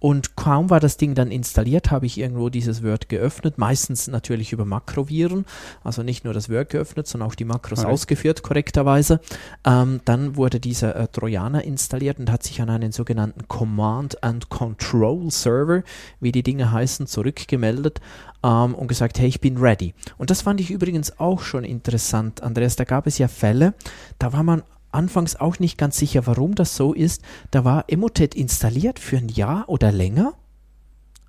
Und 0.00 0.36
kaum 0.36 0.70
war 0.70 0.78
das 0.78 0.96
Ding 0.96 1.14
dann 1.14 1.30
installiert, 1.30 1.90
habe 1.90 2.06
ich 2.06 2.18
irgendwo 2.18 2.50
dieses 2.50 2.84
Word 2.84 3.08
geöffnet, 3.08 3.58
meistens 3.58 4.06
natürlich 4.06 4.52
über 4.52 4.64
Makroviren, 4.64 5.44
also 5.82 6.02
nicht 6.02 6.24
nur 6.24 6.32
das 6.32 6.48
Word 6.48 6.70
geöffnet, 6.70 7.08
sondern 7.08 7.28
auch 7.28 7.34
die 7.34 7.44
Makros 7.44 7.80
Correct. 7.80 7.92
ausgeführt, 7.92 8.42
korrekterweise. 8.42 9.20
Ähm, 9.64 10.00
dann 10.04 10.36
wurde 10.36 10.60
dieser 10.60 10.94
äh, 10.94 11.08
Trojaner 11.08 11.64
installiert 11.64 12.20
und 12.20 12.30
hat 12.30 12.44
sich 12.44 12.60
an 12.60 12.70
einen 12.70 12.92
sogenannten 12.92 13.48
Command 13.48 14.22
and 14.22 14.48
Control 14.50 15.30
Server, 15.30 15.82
wie 16.20 16.30
die 16.30 16.44
Dinge 16.44 16.70
heißen, 16.70 17.08
zurückgemeldet 17.08 18.00
ähm, 18.44 18.76
und 18.76 18.86
gesagt, 18.86 19.18
hey, 19.18 19.26
ich 19.26 19.40
bin 19.40 19.56
ready. 19.56 19.94
Und 20.16 20.30
das 20.30 20.42
fand 20.42 20.60
ich 20.60 20.70
übrigens 20.70 21.18
auch 21.18 21.40
schon 21.42 21.64
interessant, 21.64 22.40
Andreas. 22.44 22.76
Da 22.76 22.84
gab 22.84 23.08
es 23.08 23.18
ja 23.18 23.26
Fälle, 23.26 23.74
da 24.20 24.32
war 24.32 24.44
man 24.44 24.62
anfangs 24.90 25.36
auch 25.36 25.58
nicht 25.58 25.78
ganz 25.78 25.96
sicher, 25.96 26.26
warum 26.26 26.54
das 26.54 26.76
so 26.76 26.92
ist. 26.92 27.22
Da 27.50 27.64
war 27.64 27.84
Emotet 27.88 28.34
installiert 28.34 28.98
für 28.98 29.18
ein 29.18 29.28
Jahr 29.28 29.68
oder 29.68 29.92
länger, 29.92 30.34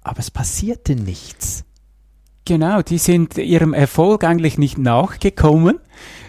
aber 0.01 0.19
es 0.19 0.31
passierte 0.31 0.95
nichts. 0.95 1.65
Genau, 2.45 2.81
die 2.81 2.97
sind 2.97 3.37
ihrem 3.37 3.73
Erfolg 3.73 4.23
eigentlich 4.23 4.57
nicht 4.57 4.77
nachgekommen. 4.77 5.79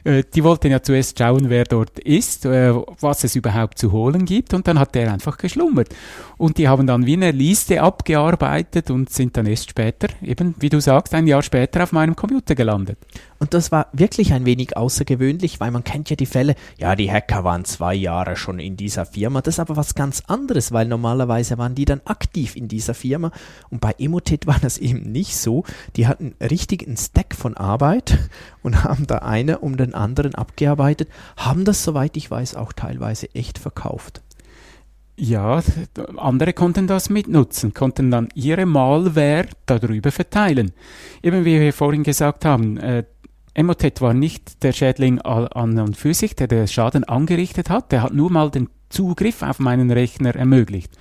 Äh, 0.05 0.25
die 0.35 0.45
wollten 0.45 0.71
ja 0.71 0.83
zuerst 0.83 1.19
schauen, 1.19 1.51
wer 1.51 1.65
dort 1.65 1.99
ist, 1.99 2.45
äh, 2.47 2.75
was 3.01 3.25
es 3.25 3.37
überhaupt 3.37 3.79
zu 3.79 3.93
holen 3.93 4.25
gibt 4.25 4.55
und 4.55 4.67
dann 4.67 4.79
hat 4.79 4.95
der 4.95 5.13
einfach 5.13 5.37
geschlummert. 5.37 5.89
Und 6.37 6.59
die 6.59 6.69
haben 6.69 6.87
dann 6.87 7.07
wie 7.07 7.15
eine 7.15 7.33
Liste 7.33 7.83
abgearbeitet 7.83 8.91
und 8.91 9.11
sind 9.11 9.37
dann 9.37 9.47
erst 9.47 9.71
später, 9.71 10.09
eben 10.23 10.55
wie 10.59 10.69
du 10.69 10.81
sagst, 10.81 11.15
ein 11.15 11.27
Jahr 11.27 11.43
später 11.43 11.83
auf 11.83 11.93
meinem 11.93 12.17
Computer 12.17 12.55
gelandet. 12.55 12.99
Und 13.39 13.55
das 13.55 13.73
war 13.73 13.87
wirklich 13.93 14.35
ein 14.35 14.45
wenig 14.45 14.77
außergewöhnlich, 14.77 15.61
weil 15.61 15.71
man 15.71 15.83
kennt 15.83 16.11
ja 16.11 16.17
die 16.17 16.27
Fälle, 16.27 16.57
ja, 16.79 16.95
die 16.95 17.11
Hacker 17.11 17.43
waren 17.43 17.65
zwei 17.65 17.95
Jahre 17.95 18.37
schon 18.37 18.59
in 18.59 18.77
dieser 18.77 19.07
Firma. 19.07 19.41
Das 19.41 19.55
ist 19.55 19.61
aber 19.61 19.77
was 19.77 19.95
ganz 19.95 20.23
anderes, 20.27 20.73
weil 20.73 20.87
normalerweise 20.87 21.57
waren 21.57 21.75
die 21.75 21.87
dann 21.87 22.03
aktiv 22.05 22.55
in 22.55 22.69
dieser 22.69 22.93
Firma. 22.93 23.33
Und 23.71 23.81
bei 23.81 23.95
Emotet 23.99 24.47
war 24.47 24.59
das 24.61 24.77
eben 24.77 25.11
nicht 25.11 25.39
so. 25.39 25.65
Die 25.97 26.07
hatten 26.07 26.35
richtig 26.41 26.87
einen 26.87 26.99
Stack 26.99 27.35
von 27.35 27.57
Arbeit 27.57 28.19
und 28.63 28.85
haben 28.85 29.07
da 29.07 29.19
eine 29.19 29.61
um 29.61 29.77
den 29.91 29.95
anderen 29.95 30.35
abgearbeitet, 30.35 31.09
haben 31.37 31.65
das, 31.65 31.85
soweit 31.85 32.17
ich 32.17 32.31
weiß, 32.31 32.55
auch 32.55 32.73
teilweise 32.73 33.35
echt 33.35 33.59
verkauft. 33.59 34.23
Ja, 35.17 35.63
andere 36.17 36.55
konnten 36.55 36.87
das 36.87 37.11
mitnutzen, 37.11 37.75
konnten 37.75 38.11
dann 38.11 38.29
ihre 38.35 38.65
Malware 38.65 39.49
darüber 39.67 40.13
verteilen. 40.13 40.73
Eben 41.23 41.45
wie 41.45 41.61
wir 41.61 41.73
vorhin 41.75 42.05
gesagt 42.05 42.47
haben, 42.47 42.79
äh, 42.79 43.05
Emotet 43.53 44.01
war 44.01 44.15
nicht 44.15 44.63
der 44.63 44.73
Schädling 44.73 45.21
an 45.21 45.79
und 45.79 45.97
für 45.97 46.15
sich, 46.15 46.37
der 46.37 46.47
den 46.47 46.69
Schaden 46.69 47.05
angerichtet 47.05 47.69
hat, 47.69 47.93
der 47.93 48.03
hat 48.03 48.15
nur 48.15 48.31
mal 48.31 48.51
den 48.51 48.71
Zugriff 48.89 49.43
auf 49.43 49.59
meinen 49.59 49.91
Rechner 49.91 50.35
ermöglicht. 50.35 50.93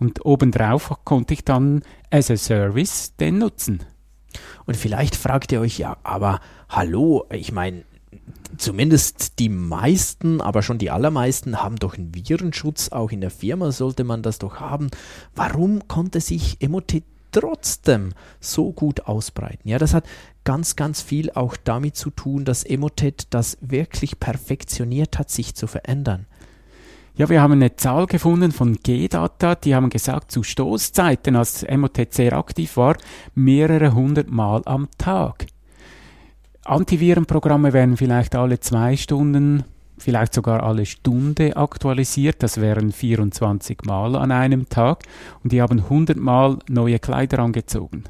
Und 0.00 0.24
obendrauf 0.24 0.92
konnte 1.04 1.34
ich 1.34 1.44
dann 1.44 1.82
as 2.10 2.30
a 2.30 2.36
Service 2.36 3.14
den 3.16 3.38
nutzen. 3.38 3.84
Und 4.66 4.76
vielleicht 4.76 5.16
fragt 5.16 5.52
ihr 5.52 5.60
euch 5.60 5.78
ja, 5.78 5.96
aber 6.02 6.40
hallo, 6.68 7.26
ich 7.30 7.52
meine, 7.52 7.84
zumindest 8.56 9.38
die 9.38 9.48
meisten, 9.48 10.40
aber 10.40 10.62
schon 10.62 10.78
die 10.78 10.90
allermeisten 10.90 11.62
haben 11.62 11.76
doch 11.76 11.96
einen 11.96 12.14
Virenschutz, 12.14 12.90
auch 12.90 13.10
in 13.10 13.20
der 13.20 13.30
Firma 13.30 13.72
sollte 13.72 14.04
man 14.04 14.22
das 14.22 14.38
doch 14.38 14.60
haben. 14.60 14.88
Warum 15.34 15.86
konnte 15.88 16.20
sich 16.20 16.56
Emotet 16.60 17.04
trotzdem 17.32 18.12
so 18.40 18.72
gut 18.72 19.06
ausbreiten? 19.06 19.68
Ja, 19.68 19.78
das 19.78 19.94
hat 19.94 20.06
ganz, 20.44 20.76
ganz 20.76 21.02
viel 21.02 21.30
auch 21.30 21.56
damit 21.56 21.96
zu 21.96 22.10
tun, 22.10 22.44
dass 22.44 22.64
Emotet 22.64 23.26
das 23.30 23.58
wirklich 23.60 24.18
perfektioniert 24.18 25.18
hat, 25.18 25.30
sich 25.30 25.54
zu 25.54 25.66
verändern. 25.66 26.26
Ja, 27.16 27.28
wir 27.28 27.42
haben 27.42 27.54
eine 27.54 27.74
Zahl 27.74 28.06
gefunden 28.06 28.52
von 28.52 28.74
G-Data, 28.74 29.56
die 29.56 29.74
haben 29.74 29.90
gesagt, 29.90 30.30
zu 30.30 30.44
Stoßzeiten, 30.44 31.34
als 31.34 31.64
Emotet 31.64 32.14
sehr 32.14 32.32
aktiv 32.32 32.76
war, 32.76 32.96
mehrere 33.34 33.92
hundert 33.92 34.30
Mal 34.30 34.62
am 34.66 34.88
Tag. 34.98 35.46
Antivirenprogramme 36.68 37.72
werden 37.72 37.96
vielleicht 37.96 38.34
alle 38.34 38.60
zwei 38.60 38.96
Stunden, 38.96 39.64
vielleicht 39.96 40.34
sogar 40.34 40.62
alle 40.62 40.86
Stunde 40.86 41.56
aktualisiert. 41.56 42.42
Das 42.42 42.60
wären 42.60 42.92
24 42.92 43.84
Mal 43.84 44.14
an 44.16 44.30
einem 44.30 44.68
Tag. 44.68 45.04
Und 45.42 45.52
die 45.52 45.62
haben 45.62 45.80
100 45.80 46.16
Mal 46.18 46.58
neue 46.68 46.98
Kleider 46.98 47.38
angezogen. 47.38 48.04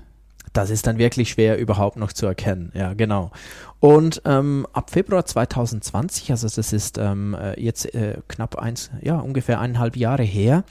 Das 0.52 0.70
ist 0.70 0.86
dann 0.86 0.98
wirklich 0.98 1.28
schwer 1.28 1.58
überhaupt 1.58 1.96
noch 1.96 2.12
zu 2.12 2.26
erkennen. 2.26 2.72
Ja, 2.74 2.94
genau. 2.94 3.30
Und 3.80 4.22
ähm, 4.24 4.66
ab 4.72 4.90
Februar 4.90 5.24
2020, 5.24 6.32
also 6.32 6.48
das 6.48 6.72
ist 6.72 6.98
ähm, 6.98 7.34
äh, 7.34 7.60
jetzt 7.60 7.94
äh, 7.94 8.18
knapp 8.26 8.56
eins, 8.56 8.90
ja, 9.02 9.18
ungefähr 9.18 9.60
eineinhalb 9.60 9.96
Jahre 9.96 10.24
her, 10.24 10.64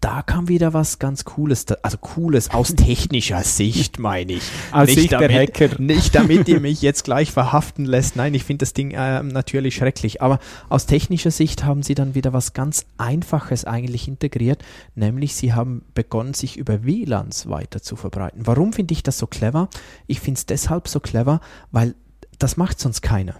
da 0.00 0.22
kam 0.22 0.48
wieder 0.48 0.72
was 0.72 0.98
ganz 0.98 1.24
Cooles, 1.24 1.66
also 1.82 1.98
Cooles 1.98 2.50
aus 2.50 2.74
technischer 2.76 3.42
Sicht, 3.42 3.98
meine 3.98 4.32
ich. 4.34 4.42
Aus 4.72 4.86
nicht 4.86 4.98
Sicht 4.98 5.12
damit, 5.12 5.30
der 5.30 5.42
Hacker. 5.42 5.82
Nicht 5.82 6.14
damit 6.14 6.48
ihr 6.48 6.60
mich 6.60 6.80
jetzt 6.80 7.04
gleich 7.04 7.32
verhaften 7.32 7.84
lässt. 7.84 8.16
Nein, 8.16 8.34
ich 8.34 8.44
finde 8.44 8.64
das 8.64 8.72
Ding 8.72 8.92
äh, 8.92 9.22
natürlich 9.22 9.74
schrecklich. 9.74 10.22
Aber 10.22 10.38
aus 10.68 10.86
technischer 10.86 11.30
Sicht 11.30 11.64
haben 11.64 11.82
sie 11.82 11.94
dann 11.94 12.14
wieder 12.14 12.32
was 12.32 12.54
ganz 12.54 12.86
Einfaches 12.96 13.64
eigentlich 13.64 14.08
integriert, 14.08 14.62
nämlich 14.94 15.34
sie 15.34 15.52
haben 15.52 15.82
begonnen, 15.94 16.34
sich 16.34 16.56
über 16.56 16.84
WLANs 16.84 17.48
weiter 17.48 17.82
zu 17.82 17.96
verbreiten. 17.96 18.46
Warum 18.46 18.72
finde 18.72 18.92
ich 18.92 19.02
das 19.02 19.18
so 19.18 19.26
clever? 19.26 19.68
Ich 20.06 20.20
finde 20.20 20.38
es 20.38 20.46
deshalb 20.46 20.88
so 20.88 21.00
clever, 21.00 21.40
weil 21.70 21.94
das 22.42 22.56
macht 22.56 22.80
sonst 22.80 23.02
keiner. 23.02 23.34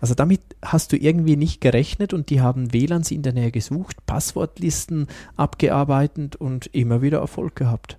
Also 0.00 0.14
damit 0.14 0.40
hast 0.62 0.92
du 0.92 0.96
irgendwie 0.96 1.36
nicht 1.36 1.60
gerechnet 1.60 2.12
und 2.12 2.30
die 2.30 2.40
haben 2.40 2.72
WLANs 2.72 3.10
in 3.10 3.22
der 3.22 3.32
Nähe 3.32 3.50
gesucht, 3.50 4.04
Passwortlisten 4.06 5.06
abgearbeitet 5.36 6.36
und 6.36 6.66
immer 6.66 7.02
wieder 7.02 7.18
Erfolg 7.18 7.56
gehabt. 7.56 7.98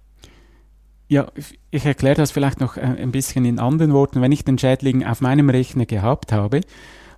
Ja, 1.08 1.28
ich 1.70 1.86
erkläre 1.86 2.16
das 2.16 2.32
vielleicht 2.32 2.60
noch 2.60 2.78
äh, 2.78 2.82
ein 2.82 3.12
bisschen 3.12 3.46
in 3.46 3.60
anderen 3.60 3.94
Worten. 3.94 4.22
Wenn 4.22 4.32
ich 4.32 4.44
den 4.44 4.58
Schädling 4.58 5.06
auf 5.06 5.22
meinem 5.22 5.50
Rechner 5.50 5.86
gehabt 5.86 6.32
habe, 6.32 6.62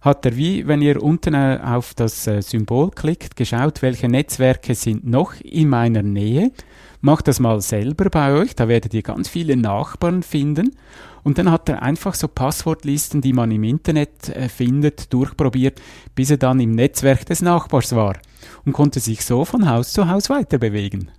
hat 0.02 0.26
er 0.26 0.36
wie, 0.36 0.68
wenn 0.68 0.82
ihr 0.82 1.02
unten 1.02 1.34
äh, 1.34 1.60
auf 1.64 1.94
das 1.94 2.28
äh, 2.28 2.42
Symbol 2.42 2.92
klickt, 2.92 3.38
geschaut, 3.38 3.82
welche 3.82 4.10
Netzwerke 4.10 4.76
sind 4.76 5.06
noch 5.08 5.34
in 5.42 5.70
meiner 5.70 6.04
Nähe. 6.04 6.52
Macht 7.02 7.28
das 7.28 7.40
mal 7.40 7.62
selber 7.62 8.10
bei 8.10 8.34
euch, 8.34 8.56
da 8.56 8.68
werdet 8.68 8.94
ihr 8.94 9.04
ganz 9.04 9.30
viele 9.30 9.56
Nachbarn 9.56 10.24
finden 10.24 10.76
und 11.24 11.38
dann 11.38 11.52
hat 11.52 11.70
er 11.70 11.84
einfach 11.84 12.16
so 12.16 12.28
Passwortlisten, 12.28 13.22
die 13.22 13.34
man 13.34 13.52
im 13.52 13.64
Internet 13.64 14.30
äh, 14.30 14.50
findet, 14.50 15.14
durchprobiert, 15.14 15.82
bis 16.16 16.32
er 16.32 16.38
dann 16.38 16.60
im 16.60 16.72
Netzwerk 16.72 17.26
des 17.26 17.42
Nachbars 17.42 17.96
war 17.96 18.18
und 18.66 18.74
konnte 18.74 19.00
sich 19.00 19.26
so 19.26 19.46
von 19.46 19.70
Haus 19.70 19.92
zu 19.92 20.08
Haus 20.08 20.30
weiter 20.30 20.58
bewegen. 20.58 21.12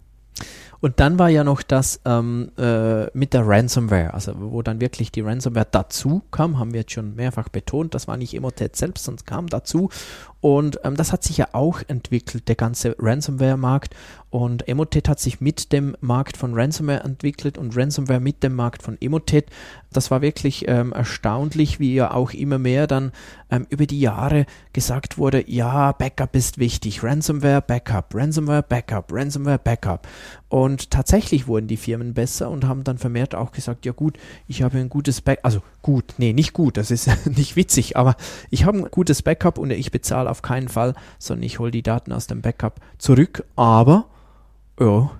Und 0.80 1.00
dann 1.00 1.18
war 1.18 1.28
ja 1.28 1.42
noch 1.42 1.62
das 1.62 2.00
ähm, 2.04 2.52
äh, 2.56 3.06
mit 3.16 3.35
der 3.35 3.47
Ransomware, 3.47 4.14
also 4.14 4.32
wo 4.37 4.62
dann 4.62 4.80
wirklich 4.80 5.11
die 5.11 5.23
Ransomware 5.23 5.66
dazu 5.68 6.23
kam, 6.30 6.58
haben 6.58 6.73
wir 6.73 6.80
jetzt 6.80 6.92
schon 6.92 7.16
mehrfach 7.16 7.49
betont, 7.49 7.94
das 7.94 8.06
war 8.06 8.16
nicht 8.16 8.32
Emotet 8.32 8.76
selbst, 8.76 9.04
sondern 9.04 9.26
kam 9.26 9.47
dazu. 9.49 9.90
Und 10.40 10.78
ähm, 10.85 10.94
das 10.94 11.12
hat 11.12 11.25
sich 11.25 11.37
ja 11.37 11.49
auch 11.52 11.82
entwickelt, 11.88 12.47
der 12.47 12.54
ganze 12.54 12.94
Ransomware-Markt. 12.99 13.94
Und 14.30 14.68
Emotet 14.68 15.08
hat 15.08 15.18
sich 15.18 15.40
mit 15.40 15.73
dem 15.73 15.97
Markt 16.00 16.37
von 16.37 16.52
Ransomware 16.52 17.02
entwickelt 17.02 17.56
und 17.56 17.75
Ransomware 17.75 18.20
mit 18.20 18.42
dem 18.42 18.54
Markt 18.54 18.82
von 18.82 18.99
Emotet. 19.00 19.47
Das 19.90 20.11
war 20.11 20.20
wirklich 20.20 20.68
ähm, 20.68 20.92
erstaunlich, 20.92 21.80
wie 21.80 21.94
ja 21.94 22.12
auch 22.12 22.35
immer 22.35 22.58
mehr 22.58 22.87
dann 22.87 23.12
ähm, 23.50 23.66
über 23.70 23.87
die 23.87 24.00
Jahre 24.00 24.44
gesagt 24.75 25.16
wurde, 25.16 25.50
ja, 25.50 25.92
Backup 25.92 26.37
ist 26.37 26.58
wichtig, 26.58 27.02
Ransomware, 27.02 27.62
Backup, 27.62 28.14
Ransomware, 28.14 28.62
Backup, 28.62 29.11
Ransomware, 29.11 29.58
Backup. 29.58 30.06
Und 30.50 30.90
tatsächlich 30.90 31.47
wurden 31.47 31.66
die 31.66 31.78
Firmen 31.78 32.12
besser 32.12 32.50
und 32.50 32.66
haben 32.66 32.85
dann 32.85 32.99
vermehrt 32.99 33.35
auch 33.35 33.52
gesagt, 33.52 33.87
ja 33.87 33.92
gut, 33.92 34.18
ich 34.47 34.62
habe 34.62 34.76
ein 34.76 34.90
gutes 34.90 35.23
Backup, 35.23 35.44
also 35.47 35.62
gut, 35.80 36.14
nee, 36.18 36.35
nicht 36.35 36.52
gut, 36.52 36.76
das 36.76 36.90
ist 36.90 37.08
nicht 37.37 37.56
witzig, 37.56 37.97
aber 37.97 38.16
ich 38.50 38.66
habe 38.66 38.76
ein 38.76 38.90
gutes 38.90 39.23
Backup 39.23 39.56
und 39.56 39.70
ich 39.70 39.90
bezahle 39.90 40.28
auf 40.28 40.42
keinen 40.42 40.68
Fall, 40.68 40.92
sondern 41.18 41.44
ich 41.44 41.58
hole 41.58 41.70
die 41.70 41.82
Daten 41.82 42.12
aus 42.12 42.26
dem 42.26 42.42
Backup 42.42 42.78
zurück, 42.99 43.44
aber 43.56 44.06
ja, 44.78 45.11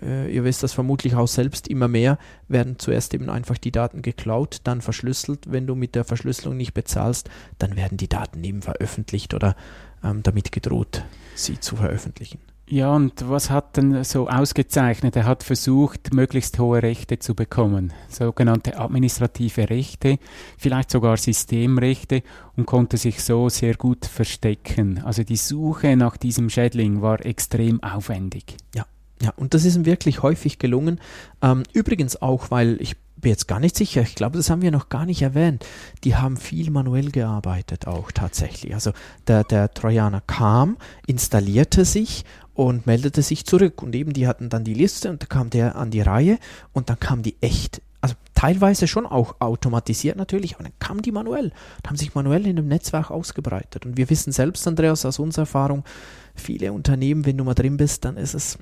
äh, 0.00 0.32
ihr 0.32 0.44
wisst 0.44 0.62
das 0.62 0.72
vermutlich 0.72 1.14
auch 1.14 1.28
selbst, 1.28 1.68
immer 1.68 1.88
mehr 1.88 2.18
werden 2.48 2.78
zuerst 2.78 3.14
eben 3.14 3.30
einfach 3.30 3.58
die 3.58 3.72
Daten 3.72 4.02
geklaut, 4.02 4.58
dann 4.64 4.80
verschlüsselt. 4.80 5.50
Wenn 5.50 5.66
du 5.66 5.74
mit 5.74 5.94
der 5.94 6.04
Verschlüsselung 6.04 6.56
nicht 6.56 6.74
bezahlst, 6.74 7.28
dann 7.58 7.76
werden 7.76 7.98
die 7.98 8.08
Daten 8.08 8.42
eben 8.44 8.62
veröffentlicht 8.62 9.34
oder 9.34 9.56
ähm, 10.04 10.22
damit 10.22 10.52
gedroht, 10.52 11.04
sie 11.34 11.58
zu 11.58 11.76
veröffentlichen. 11.76 12.38
Ja, 12.70 12.94
und 12.94 13.26
was 13.30 13.48
hat 13.48 13.78
denn 13.78 14.04
so 14.04 14.28
ausgezeichnet? 14.28 15.16
Er 15.16 15.24
hat 15.24 15.42
versucht, 15.42 16.12
möglichst 16.12 16.58
hohe 16.58 16.82
Rechte 16.82 17.18
zu 17.18 17.34
bekommen, 17.34 17.94
sogenannte 18.10 18.78
administrative 18.78 19.70
Rechte, 19.70 20.18
vielleicht 20.58 20.90
sogar 20.90 21.16
Systemrechte 21.16 22.22
und 22.58 22.66
konnte 22.66 22.98
sich 22.98 23.24
so 23.24 23.48
sehr 23.48 23.74
gut 23.74 24.04
verstecken. 24.04 25.02
Also 25.02 25.22
die 25.22 25.36
Suche 25.36 25.96
nach 25.96 26.18
diesem 26.18 26.50
Schädling 26.50 27.00
war 27.00 27.24
extrem 27.24 27.82
aufwendig. 27.82 28.58
Ja, 28.74 28.84
Ja, 29.20 29.32
und 29.36 29.54
das 29.54 29.64
ist 29.64 29.76
ihm 29.76 29.84
wirklich 29.84 30.22
häufig 30.22 30.58
gelungen. 30.58 31.00
Ähm, 31.42 31.64
übrigens 31.72 32.20
auch, 32.22 32.50
weil 32.50 32.80
ich 32.80 32.96
bin 33.20 33.30
jetzt 33.30 33.48
gar 33.48 33.60
nicht 33.60 33.76
sicher, 33.76 34.02
ich 34.02 34.14
glaube, 34.14 34.36
das 34.36 34.48
haben 34.48 34.62
wir 34.62 34.70
noch 34.70 34.88
gar 34.88 35.04
nicht 35.04 35.22
erwähnt. 35.22 35.66
Die 36.04 36.16
haben 36.16 36.36
viel 36.36 36.70
manuell 36.70 37.10
gearbeitet 37.10 37.86
auch 37.86 38.12
tatsächlich. 38.12 38.74
Also 38.74 38.92
der, 39.26 39.44
der 39.44 39.72
Trojaner 39.72 40.22
kam, 40.26 40.76
installierte 41.06 41.84
sich 41.84 42.24
und 42.54 42.86
meldete 42.86 43.22
sich 43.22 43.44
zurück. 43.44 43.82
Und 43.82 43.94
eben 43.94 44.12
die 44.12 44.26
hatten 44.26 44.48
dann 44.50 44.64
die 44.64 44.74
Liste 44.74 45.10
und 45.10 45.22
da 45.22 45.26
kam 45.26 45.50
der 45.50 45.76
an 45.76 45.90
die 45.90 46.00
Reihe 46.00 46.38
und 46.72 46.90
dann 46.90 47.00
kam 47.00 47.22
die 47.22 47.36
echt, 47.40 47.82
also 48.00 48.14
teilweise 48.34 48.86
schon 48.86 49.06
auch 49.06 49.36
automatisiert 49.40 50.16
natürlich, 50.16 50.54
aber 50.54 50.64
dann 50.64 50.72
kam 50.78 51.02
die 51.02 51.12
manuell, 51.12 51.52
haben 51.86 51.96
sich 51.96 52.14
manuell 52.14 52.46
in 52.46 52.56
dem 52.56 52.68
Netzwerk 52.68 53.10
ausgebreitet. 53.10 53.84
Und 53.84 53.96
wir 53.96 54.10
wissen 54.10 54.32
selbst, 54.32 54.66
Andreas, 54.68 55.04
aus 55.04 55.18
unserer 55.18 55.42
Erfahrung, 55.42 55.84
viele 56.36 56.72
Unternehmen, 56.72 57.26
wenn 57.26 57.36
du 57.36 57.44
mal 57.44 57.54
drin 57.54 57.76
bist, 57.76 58.04
dann 58.04 58.16
ist 58.16 58.34
es 58.34 58.58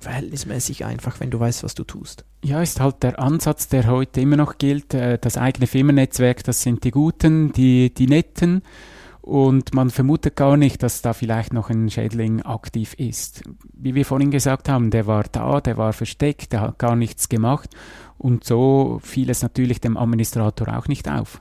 verhältnismäßig 0.00 0.84
einfach, 0.84 1.20
wenn 1.20 1.30
du 1.30 1.40
weißt, 1.40 1.62
was 1.62 1.74
du 1.74 1.84
tust. 1.84 2.24
Ja, 2.44 2.62
ist 2.62 2.80
halt 2.80 3.02
der 3.02 3.18
Ansatz, 3.18 3.68
der 3.68 3.86
heute 3.86 4.20
immer 4.20 4.36
noch 4.36 4.58
gilt. 4.58 4.94
Äh, 4.94 5.18
das 5.18 5.36
eigene 5.36 5.66
Firmennetzwerk, 5.66 6.44
das 6.44 6.62
sind 6.62 6.84
die 6.84 6.90
Guten, 6.90 7.52
die, 7.52 7.92
die 7.94 8.06
Netten. 8.06 8.62
Und 9.22 9.72
man 9.72 9.90
vermutet 9.90 10.34
gar 10.34 10.56
nicht, 10.56 10.82
dass 10.82 11.00
da 11.00 11.12
vielleicht 11.12 11.52
noch 11.52 11.70
ein 11.70 11.88
Schädling 11.88 12.42
aktiv 12.42 12.94
ist. 12.94 13.44
Wie 13.72 13.94
wir 13.94 14.04
vorhin 14.04 14.32
gesagt 14.32 14.68
haben, 14.68 14.90
der 14.90 15.06
war 15.06 15.24
da, 15.30 15.60
der 15.60 15.76
war 15.76 15.92
versteckt, 15.92 16.52
der 16.52 16.60
hat 16.60 16.78
gar 16.78 16.96
nichts 16.96 17.28
gemacht. 17.28 17.70
Und 18.18 18.42
so 18.42 19.00
fiel 19.02 19.30
es 19.30 19.42
natürlich 19.42 19.80
dem 19.80 19.96
Administrator 19.96 20.76
auch 20.76 20.88
nicht 20.88 21.08
auf. 21.08 21.40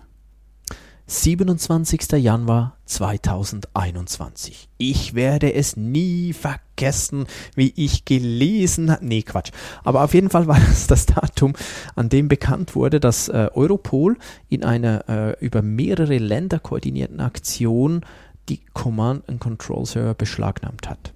27. 1.07 2.23
Januar 2.23 2.77
2021. 2.91 4.67
Ich 4.77 5.15
werde 5.15 5.53
es 5.53 5.77
nie 5.77 6.33
vergessen, 6.33 7.25
wie 7.55 7.73
ich 7.75 8.03
gelesen 8.05 8.91
habe. 8.91 9.05
Nee, 9.05 9.21
Quatsch. 9.21 9.51
Aber 9.83 10.03
auf 10.03 10.13
jeden 10.13 10.29
Fall 10.29 10.47
war 10.51 10.59
das 10.59 10.87
das 10.87 11.05
Datum, 11.05 11.53
an 11.95 12.09
dem 12.09 12.27
bekannt 12.27 12.75
wurde, 12.75 12.99
dass 12.99 13.29
äh, 13.29 13.49
Europol 13.53 14.17
in 14.49 14.63
einer 14.63 15.07
äh, 15.07 15.45
über 15.45 15.61
mehrere 15.61 16.17
Länder 16.17 16.59
koordinierten 16.59 17.21
Aktion 17.21 18.01
die 18.49 18.59
Command 18.73 19.27
and 19.29 19.39
Control 19.39 19.85
Server 19.85 20.13
beschlagnahmt 20.13 20.89
hat. 20.89 21.13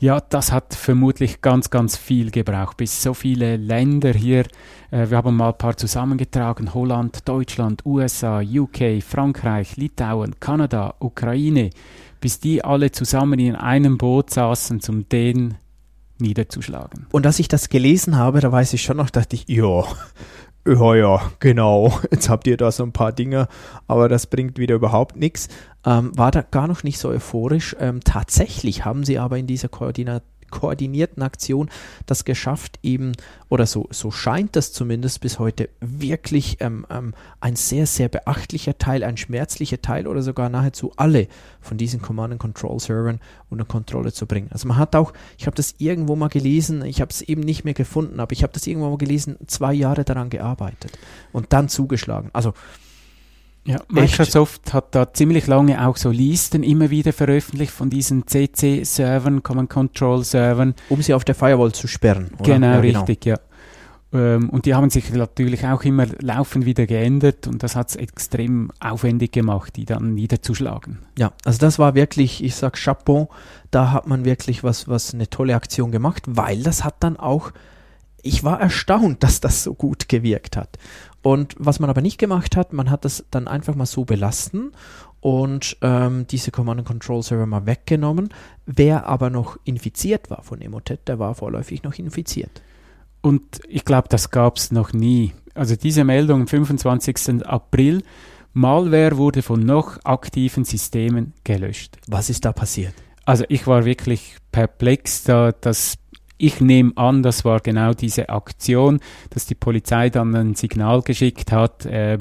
Ja, 0.00 0.20
das 0.20 0.52
hat 0.52 0.74
vermutlich 0.74 1.40
ganz, 1.40 1.70
ganz 1.70 1.96
viel 1.96 2.30
gebraucht, 2.30 2.76
bis 2.76 3.02
so 3.02 3.14
viele 3.14 3.56
Länder 3.56 4.12
hier, 4.12 4.44
äh, 4.92 5.10
wir 5.10 5.16
haben 5.16 5.36
mal 5.36 5.48
ein 5.48 5.58
paar 5.58 5.76
zusammengetragen, 5.76 6.72
Holland, 6.72 7.28
Deutschland, 7.28 7.84
USA, 7.84 8.40
UK, 8.40 9.02
Frankreich, 9.02 9.76
Litauen, 9.76 10.38
Kanada, 10.38 10.94
Ukraine, 11.00 11.70
bis 12.20 12.38
die 12.38 12.64
alle 12.64 12.92
zusammen 12.92 13.40
in 13.40 13.56
einem 13.56 13.98
Boot 13.98 14.30
saßen, 14.30 14.80
um 14.88 15.08
den 15.08 15.56
niederzuschlagen. 16.20 17.06
Und 17.10 17.26
als 17.26 17.40
ich 17.40 17.48
das 17.48 17.68
gelesen 17.68 18.16
habe, 18.16 18.40
da 18.40 18.52
weiß 18.52 18.74
ich 18.74 18.82
schon 18.82 18.98
noch, 18.98 19.10
dachte 19.10 19.34
ich, 19.34 19.48
ja, 19.48 19.84
ja, 20.68 20.94
ja, 20.94 21.22
genau, 21.40 21.98
jetzt 22.10 22.28
habt 22.28 22.46
ihr 22.46 22.56
da 22.56 22.70
so 22.70 22.82
ein 22.82 22.92
paar 22.92 23.12
Dinge, 23.12 23.48
aber 23.86 24.08
das 24.08 24.26
bringt 24.26 24.58
wieder 24.58 24.74
überhaupt 24.74 25.16
nichts. 25.16 25.48
Ähm, 25.86 26.16
war 26.16 26.30
da 26.30 26.42
gar 26.42 26.68
noch 26.68 26.82
nicht 26.82 26.98
so 26.98 27.08
euphorisch. 27.08 27.74
Ähm, 27.80 28.00
tatsächlich 28.04 28.84
haben 28.84 29.04
sie 29.04 29.18
aber 29.18 29.38
in 29.38 29.46
dieser 29.46 29.68
Koordinat 29.68 30.22
koordinierten 30.50 31.22
Aktion 31.22 31.70
das 32.06 32.24
geschafft, 32.24 32.78
eben, 32.82 33.12
oder 33.48 33.66
so, 33.66 33.88
so 33.90 34.10
scheint 34.10 34.56
das 34.56 34.72
zumindest 34.72 35.20
bis 35.20 35.38
heute, 35.38 35.68
wirklich 35.80 36.58
ähm, 36.60 36.86
ähm, 36.90 37.14
ein 37.40 37.56
sehr, 37.56 37.86
sehr 37.86 38.08
beachtlicher 38.08 38.78
Teil, 38.78 39.04
ein 39.04 39.16
schmerzlicher 39.16 39.80
Teil 39.80 40.06
oder 40.06 40.22
sogar 40.22 40.48
nahezu 40.48 40.92
alle 40.96 41.28
von 41.60 41.78
diesen 41.78 42.02
Command-and-Control-Servern 42.02 43.20
unter 43.50 43.64
Kontrolle 43.64 44.12
zu 44.12 44.26
bringen. 44.26 44.48
Also 44.50 44.68
man 44.68 44.76
hat 44.76 44.96
auch, 44.96 45.12
ich 45.38 45.46
habe 45.46 45.56
das 45.56 45.74
irgendwo 45.78 46.16
mal 46.16 46.28
gelesen, 46.28 46.84
ich 46.84 47.00
habe 47.00 47.10
es 47.10 47.22
eben 47.22 47.42
nicht 47.42 47.64
mehr 47.64 47.74
gefunden, 47.74 48.20
aber 48.20 48.32
ich 48.32 48.42
habe 48.42 48.52
das 48.52 48.66
irgendwo 48.66 48.90
mal 48.90 48.98
gelesen, 48.98 49.36
zwei 49.46 49.72
Jahre 49.72 50.04
daran 50.04 50.30
gearbeitet 50.30 50.98
und 51.32 51.52
dann 51.52 51.68
zugeschlagen. 51.68 52.30
Also 52.32 52.54
ja, 53.64 53.80
Microsoft 53.88 54.62
Echt? 54.66 54.74
hat 54.74 54.94
da 54.94 55.12
ziemlich 55.12 55.46
lange 55.46 55.86
auch 55.86 55.96
so 55.96 56.10
Listen 56.10 56.62
immer 56.62 56.90
wieder 56.90 57.12
veröffentlicht 57.12 57.72
von 57.72 57.90
diesen 57.90 58.26
CC-Servern, 58.26 59.42
Command 59.42 59.70
Control 59.70 60.24
Servern. 60.24 60.74
Um 60.88 61.02
sie 61.02 61.14
auf 61.14 61.24
der 61.24 61.34
Firewall 61.34 61.72
zu 61.72 61.86
sperren. 61.86 62.30
Oder? 62.38 62.54
Genau, 62.54 62.66
ja, 62.66 62.80
genau. 62.80 63.00
richtig, 63.00 63.26
ja. 63.26 63.38
Ähm, 64.10 64.48
und 64.48 64.64
die 64.64 64.74
haben 64.74 64.88
sich 64.88 65.12
natürlich 65.12 65.66
auch 65.66 65.82
immer 65.84 66.06
laufend 66.20 66.64
wieder 66.64 66.86
geändert 66.86 67.46
und 67.46 67.62
das 67.62 67.76
hat 67.76 67.90
es 67.90 67.96
extrem 67.96 68.70
aufwendig 68.80 69.32
gemacht, 69.32 69.76
die 69.76 69.84
dann 69.84 70.14
niederzuschlagen. 70.14 71.00
Ja, 71.18 71.32
also 71.44 71.58
das 71.58 71.78
war 71.78 71.94
wirklich, 71.94 72.42
ich 72.42 72.54
sag 72.54 72.74
Chapeau, 72.82 73.28
da 73.70 73.92
hat 73.92 74.06
man 74.06 74.24
wirklich 74.24 74.64
was, 74.64 74.88
was 74.88 75.12
eine 75.12 75.28
tolle 75.28 75.54
Aktion 75.54 75.90
gemacht, 75.90 76.22
weil 76.26 76.62
das 76.62 76.84
hat 76.84 76.96
dann 77.00 77.18
auch 77.18 77.52
ich 78.22 78.44
war 78.44 78.60
erstaunt, 78.60 79.22
dass 79.22 79.40
das 79.40 79.62
so 79.62 79.74
gut 79.74 80.08
gewirkt 80.08 80.56
hat. 80.56 80.76
Und 81.22 81.54
was 81.58 81.80
man 81.80 81.90
aber 81.90 82.00
nicht 82.00 82.18
gemacht 82.18 82.56
hat, 82.56 82.72
man 82.72 82.90
hat 82.90 83.04
das 83.04 83.24
dann 83.30 83.48
einfach 83.48 83.74
mal 83.74 83.86
so 83.86 84.04
belassen 84.04 84.72
und 85.20 85.76
ähm, 85.82 86.26
diese 86.28 86.50
Command 86.50 86.84
Control 86.84 87.22
Server 87.22 87.46
mal 87.46 87.66
weggenommen. 87.66 88.28
Wer 88.66 89.06
aber 89.06 89.30
noch 89.30 89.58
infiziert 89.64 90.30
war 90.30 90.42
von 90.42 90.60
Emotet, 90.60 91.08
der 91.08 91.18
war 91.18 91.34
vorläufig 91.34 91.82
noch 91.82 91.94
infiziert. 91.94 92.62
Und 93.20 93.60
ich 93.68 93.84
glaube, 93.84 94.08
das 94.08 94.30
gab 94.30 94.56
es 94.56 94.70
noch 94.70 94.92
nie. 94.92 95.32
Also 95.54 95.74
diese 95.74 96.04
Meldung 96.04 96.42
am 96.42 96.46
25. 96.46 97.44
April, 97.44 98.02
Malware 98.52 99.16
wurde 99.16 99.42
von 99.42 99.60
noch 99.60 99.98
aktiven 100.04 100.64
Systemen 100.64 101.32
gelöscht. 101.42 101.98
Was 102.06 102.30
ist 102.30 102.44
da 102.44 102.52
passiert? 102.52 102.94
Also 103.24 103.44
ich 103.48 103.66
war 103.66 103.84
wirklich 103.84 104.36
perplex, 104.52 105.24
da 105.24 105.52
das 105.52 105.96
ich 106.38 106.60
nehme 106.60 106.92
an, 106.96 107.22
das 107.22 107.44
war 107.44 107.60
genau 107.60 107.92
diese 107.92 108.28
Aktion, 108.28 109.00
dass 109.30 109.46
die 109.46 109.54
Polizei 109.54 110.08
dann 110.08 110.34
ein 110.34 110.54
Signal 110.54 111.02
geschickt 111.02 111.52
hat, 111.52 111.84
äh, 111.84 112.18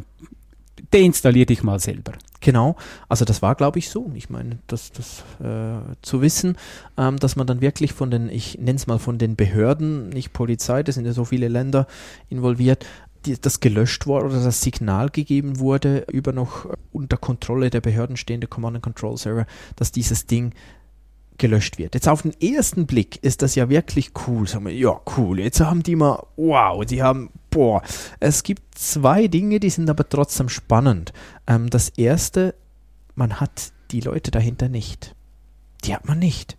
deinstallier 0.92 1.46
dich 1.46 1.64
mal 1.64 1.80
selber. 1.80 2.14
Genau, 2.40 2.76
also 3.10 3.26
das 3.26 3.42
war, 3.42 3.56
glaube 3.56 3.80
ich, 3.80 3.90
so. 3.90 4.12
Ich 4.14 4.30
meine, 4.30 4.60
das, 4.68 4.92
das 4.92 5.24
äh, 5.44 5.80
zu 6.02 6.22
wissen, 6.22 6.56
ähm, 6.98 7.18
dass 7.18 7.36
man 7.36 7.48
dann 7.48 7.62
wirklich 7.62 7.94
von 7.94 8.12
den, 8.12 8.30
ich 8.30 8.58
nenne 8.60 8.76
es 8.76 8.88
mal 8.88 9.00
von 9.00 9.18
den 9.18 9.36
Behörden, 9.36 10.10
nicht 10.10 10.34
Polizei, 10.34 10.84
da 10.84 10.92
sind 10.92 11.06
ja 11.06 11.14
so 11.14 11.26
viele 11.26 11.48
Länder 11.48 11.88
involviert, 12.30 12.86
die, 13.26 13.40
das 13.42 13.60
gelöscht 13.60 14.06
wurde 14.06 14.28
oder 14.28 14.44
das 14.44 14.62
Signal 14.62 15.10
gegeben 15.10 15.60
wurde 15.60 16.06
über 16.12 16.32
noch 16.32 16.68
unter 16.92 17.18
Kontrolle 17.18 17.70
der 17.72 17.82
Behörden 17.82 18.18
stehende 18.18 18.48
Command 18.48 18.76
and 18.76 18.84
Control 18.84 19.18
Server, 19.18 19.48
dass 19.76 19.92
dieses 19.92 20.28
Ding 20.28 20.54
gelöscht 21.38 21.78
wird. 21.78 21.93
Jetzt 21.93 22.08
auf 22.08 22.23
den 22.23 22.34
ersten 22.41 22.86
Blick 22.86 23.23
ist 23.23 23.41
das 23.41 23.56
ja 23.56 23.69
wirklich 23.69 24.12
cool. 24.28 24.47
Sagen 24.47 24.65
wir, 24.65 24.73
ja, 24.73 25.00
cool. 25.17 25.39
Jetzt 25.39 25.60
haben 25.60 25.84
die 25.84 25.95
mal, 25.95 26.26
wow, 26.36 26.84
die 26.86 27.04
haben, 27.04 27.30
boah. 27.50 27.82
Es 28.19 28.43
gibt 28.43 28.78
zwei 28.78 29.28
Dinge, 29.28 29.60
die 29.60 29.69
sind 29.69 29.89
aber 29.89 30.08
trotzdem 30.08 30.50
spannend. 30.50 31.13
Ähm, 31.45 31.69
das 31.69 31.89
erste, 31.89 32.56
man 33.15 33.39
hat 33.39 33.71
die 33.91 34.02
Leute 34.02 34.32
dahinter 34.32 34.69
nicht. 34.69 35.15
Die 35.84 35.93
hat 35.93 36.08
man 36.08 36.19
nicht. 36.19 36.58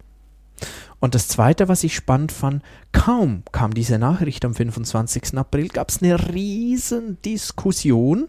Und 1.01 1.15
das 1.15 1.29
Zweite, 1.29 1.69
was 1.69 1.85
ich 1.85 1.95
spannend 1.95 2.33
fand, 2.33 2.63
kaum 2.93 3.43
kam 3.53 3.73
diese 3.73 3.99
Nachricht 3.99 4.45
am 4.45 4.55
25. 4.55 5.39
April, 5.39 5.69
gab 5.69 5.91
es 5.91 6.03
eine 6.03 6.35
riesen 6.35 7.21
Diskussion. 7.23 8.29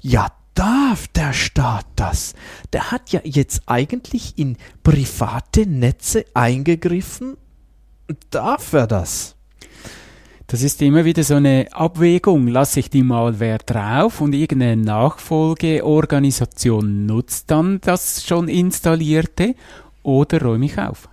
Ja, 0.00 0.28
darf 0.54 1.08
der 1.08 1.32
Staat 1.32 1.86
das? 1.96 2.34
Der 2.72 2.90
hat 2.90 3.10
ja 3.10 3.20
jetzt 3.24 3.62
eigentlich 3.66 4.38
in 4.38 4.56
private 4.82 5.66
Netze 5.66 6.24
eingegriffen. 6.34 7.36
Darf 8.30 8.72
er 8.72 8.86
das? 8.86 9.34
Das 10.46 10.62
ist 10.62 10.80
immer 10.82 11.06
wieder 11.06 11.24
so 11.24 11.36
eine 11.36 11.68
Abwägung. 11.72 12.48
Lasse 12.48 12.80
ich 12.80 12.90
die 12.90 13.02
Malware 13.02 13.60
drauf 13.64 14.20
und 14.20 14.34
irgendeine 14.34 14.76
Nachfolgeorganisation 14.76 17.06
nutzt 17.06 17.50
dann 17.50 17.80
das 17.80 18.22
schon 18.24 18.48
installierte 18.48 19.54
oder 20.02 20.42
räume 20.42 20.66
ich 20.66 20.78
auf? 20.78 21.08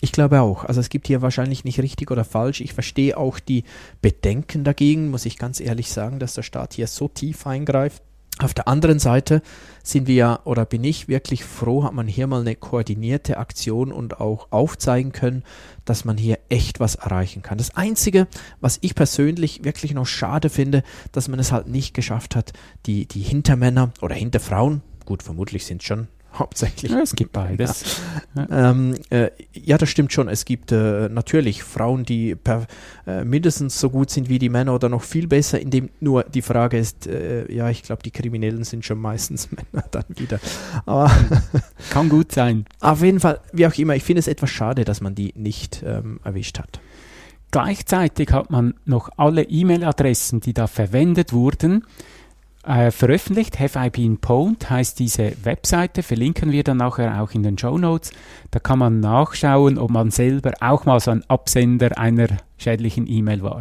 Ich 0.00 0.10
glaube 0.12 0.40
auch. 0.42 0.64
Also 0.64 0.80
es 0.80 0.88
gibt 0.88 1.06
hier 1.06 1.22
wahrscheinlich 1.22 1.62
nicht 1.64 1.78
richtig 1.78 2.10
oder 2.10 2.24
falsch. 2.24 2.60
Ich 2.60 2.72
verstehe 2.74 3.16
auch 3.16 3.38
die 3.38 3.62
Bedenken 4.02 4.64
dagegen, 4.64 5.08
muss 5.08 5.24
ich 5.24 5.38
ganz 5.38 5.60
ehrlich 5.60 5.90
sagen, 5.90 6.18
dass 6.18 6.34
der 6.34 6.42
Staat 6.42 6.74
hier 6.74 6.88
so 6.88 7.06
tief 7.08 7.46
eingreift. 7.46 8.02
Auf 8.40 8.52
der 8.52 8.66
anderen 8.66 8.98
Seite 8.98 9.42
sind 9.84 10.08
wir 10.08 10.14
ja 10.14 10.40
oder 10.44 10.64
bin 10.64 10.82
ich 10.82 11.06
wirklich 11.06 11.44
froh, 11.44 11.84
hat 11.84 11.92
man 11.92 12.08
hier 12.08 12.26
mal 12.26 12.40
eine 12.40 12.56
koordinierte 12.56 13.38
Aktion 13.38 13.92
und 13.92 14.20
auch 14.20 14.48
aufzeigen 14.50 15.12
können, 15.12 15.44
dass 15.84 16.04
man 16.04 16.16
hier 16.16 16.40
echt 16.48 16.80
was 16.80 16.96
erreichen 16.96 17.42
kann. 17.42 17.58
Das 17.58 17.76
Einzige, 17.76 18.26
was 18.60 18.78
ich 18.80 18.96
persönlich 18.96 19.62
wirklich 19.62 19.94
noch 19.94 20.06
schade 20.06 20.50
finde, 20.50 20.82
dass 21.12 21.28
man 21.28 21.38
es 21.38 21.52
halt 21.52 21.68
nicht 21.68 21.94
geschafft 21.94 22.34
hat, 22.34 22.52
die, 22.86 23.06
die 23.06 23.22
Hintermänner 23.22 23.92
oder 24.02 24.16
Hinterfrauen, 24.16 24.82
gut, 25.04 25.22
vermutlich 25.22 25.64
sind 25.64 25.82
es 25.82 25.86
schon 25.86 26.08
hauptsächlich. 26.38 26.92
Ja, 26.92 27.00
es 27.00 27.14
gibt 27.14 27.32
beides. 27.32 28.00
Ja. 28.34 28.70
Ähm, 28.70 28.94
äh, 29.10 29.30
ja, 29.52 29.78
das 29.78 29.88
stimmt 29.88 30.12
schon. 30.12 30.28
Es 30.28 30.44
gibt 30.44 30.72
äh, 30.72 31.08
natürlich 31.08 31.62
Frauen, 31.62 32.04
die 32.04 32.34
per, 32.34 32.66
äh, 33.06 33.24
mindestens 33.24 33.78
so 33.78 33.90
gut 33.90 34.10
sind 34.10 34.28
wie 34.28 34.38
die 34.38 34.48
Männer 34.48 34.74
oder 34.74 34.88
noch 34.88 35.02
viel 35.02 35.26
besser, 35.26 35.60
indem 35.60 35.90
nur 36.00 36.24
die 36.24 36.42
Frage 36.42 36.78
ist, 36.78 37.06
äh, 37.06 37.50
ja, 37.52 37.70
ich 37.70 37.82
glaube, 37.82 38.02
die 38.02 38.10
Kriminellen 38.10 38.64
sind 38.64 38.84
schon 38.84 38.98
meistens 38.98 39.48
Männer 39.72 39.86
dann 39.90 40.04
wieder. 40.08 40.40
Aber 40.86 41.10
Kann 41.90 42.08
gut 42.08 42.32
sein. 42.32 42.66
auf 42.80 43.02
jeden 43.02 43.20
Fall, 43.20 43.40
wie 43.52 43.66
auch 43.66 43.74
immer, 43.74 43.94
ich 43.94 44.02
finde 44.02 44.20
es 44.20 44.28
etwas 44.28 44.50
schade, 44.50 44.84
dass 44.84 45.00
man 45.00 45.14
die 45.14 45.32
nicht 45.36 45.82
ähm, 45.86 46.20
erwischt 46.24 46.58
hat. 46.58 46.80
Gleichzeitig 47.50 48.32
hat 48.32 48.50
man 48.50 48.74
noch 48.84 49.10
alle 49.16 49.44
E-Mail-Adressen, 49.44 50.40
die 50.40 50.54
da 50.54 50.66
verwendet 50.66 51.32
wurden, 51.32 51.84
äh, 52.66 52.90
veröffentlicht. 52.90 53.58
Have 53.60 53.78
I 53.78 53.90
Been 53.90 54.18
Pwned 54.18 54.68
heißt 54.68 54.98
diese 54.98 55.32
Webseite, 55.44 56.02
verlinken 56.02 56.52
wir 56.52 56.64
dann 56.64 56.78
nachher 56.78 57.22
auch 57.22 57.32
in 57.32 57.42
den 57.42 57.58
Show 57.58 57.78
Notes. 57.78 58.12
Da 58.50 58.58
kann 58.58 58.78
man 58.78 59.00
nachschauen, 59.00 59.78
ob 59.78 59.90
man 59.90 60.10
selber 60.10 60.52
auch 60.60 60.84
mal 60.84 61.00
so 61.00 61.10
ein 61.10 61.24
Absender 61.28 61.98
einer 61.98 62.28
schädlichen 62.56 63.06
E-Mail 63.06 63.42
war. 63.42 63.60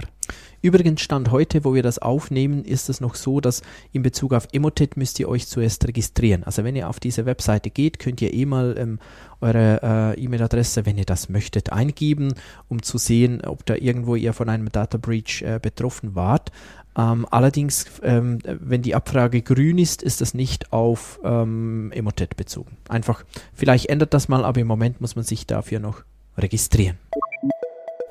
Übrigens 0.64 1.02
Stand 1.02 1.30
heute, 1.30 1.66
wo 1.66 1.74
wir 1.74 1.84
das 1.84 2.00
aufnehmen, 2.00 2.64
ist 2.64 2.88
es 2.88 3.02
noch 3.02 3.16
so, 3.16 3.42
dass 3.42 3.64
in 3.92 4.02
Bezug 4.02 4.34
auf 4.34 4.48
Emotet 4.54 4.96
müsst 4.96 5.20
ihr 5.20 5.28
euch 5.28 5.46
zuerst 5.46 5.86
registrieren. 5.86 6.46
Also 6.46 6.64
wenn 6.64 6.78
ihr 6.78 6.88
auf 6.88 7.02
diese 7.02 7.26
Webseite 7.26 7.70
geht, 7.70 8.00
könnt 8.00 8.22
ihr 8.22 8.34
eh 8.34 8.46
mal 8.46 8.74
ähm, 8.78 9.00
eure 9.42 10.16
äh, 10.16 10.24
E-Mail-Adresse, 10.24 10.86
wenn 10.86 10.98
ihr 10.98 11.04
das 11.04 11.28
möchtet, 11.28 11.74
eingeben, 11.74 12.34
um 12.70 12.82
zu 12.82 12.98
sehen, 12.98 13.42
ob 13.44 13.66
da 13.66 13.76
irgendwo 13.76 14.16
ihr 14.16 14.32
von 14.32 14.48
einem 14.48 14.72
Data 14.72 14.98
Breach 14.98 15.42
äh, 15.42 15.60
betroffen 15.62 16.16
wart. 16.16 16.54
Ähm, 16.98 17.26
allerdings, 17.32 17.86
ähm, 18.04 18.40
wenn 18.44 18.82
die 18.82 18.96
Abfrage 18.96 19.42
grün 19.42 19.78
ist, 19.78 20.04
ist 20.04 20.22
das 20.22 20.34
nicht 20.34 20.72
auf 20.72 21.20
ähm, 21.24 21.92
Emotet 21.94 22.36
bezogen. 22.36 22.78
Einfach, 22.88 23.24
vielleicht 23.54 23.88
ändert 23.88 24.14
das 24.14 24.28
mal, 24.28 24.46
aber 24.46 24.62
im 24.62 24.68
Moment 24.68 25.02
muss 25.02 25.16
man 25.16 25.26
sich 25.26 25.48
dafür 25.48 25.80
noch 25.80 26.04
registrieren. 26.38 26.98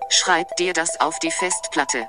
Schreib 0.09 0.57
dir 0.57 0.73
das 0.73 1.01
auf 1.01 1.19
die 1.21 1.31
Festplatte. 1.31 2.07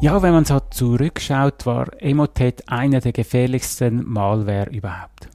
Ja, 0.00 0.22
wenn 0.22 0.32
man 0.32 0.44
so 0.44 0.60
zurückschaut, 0.70 1.66
war 1.66 1.88
Emotet 2.00 2.68
einer 2.68 3.00
der 3.00 3.12
gefährlichsten 3.12 4.08
Malware 4.08 4.70
überhaupt. 4.70 5.28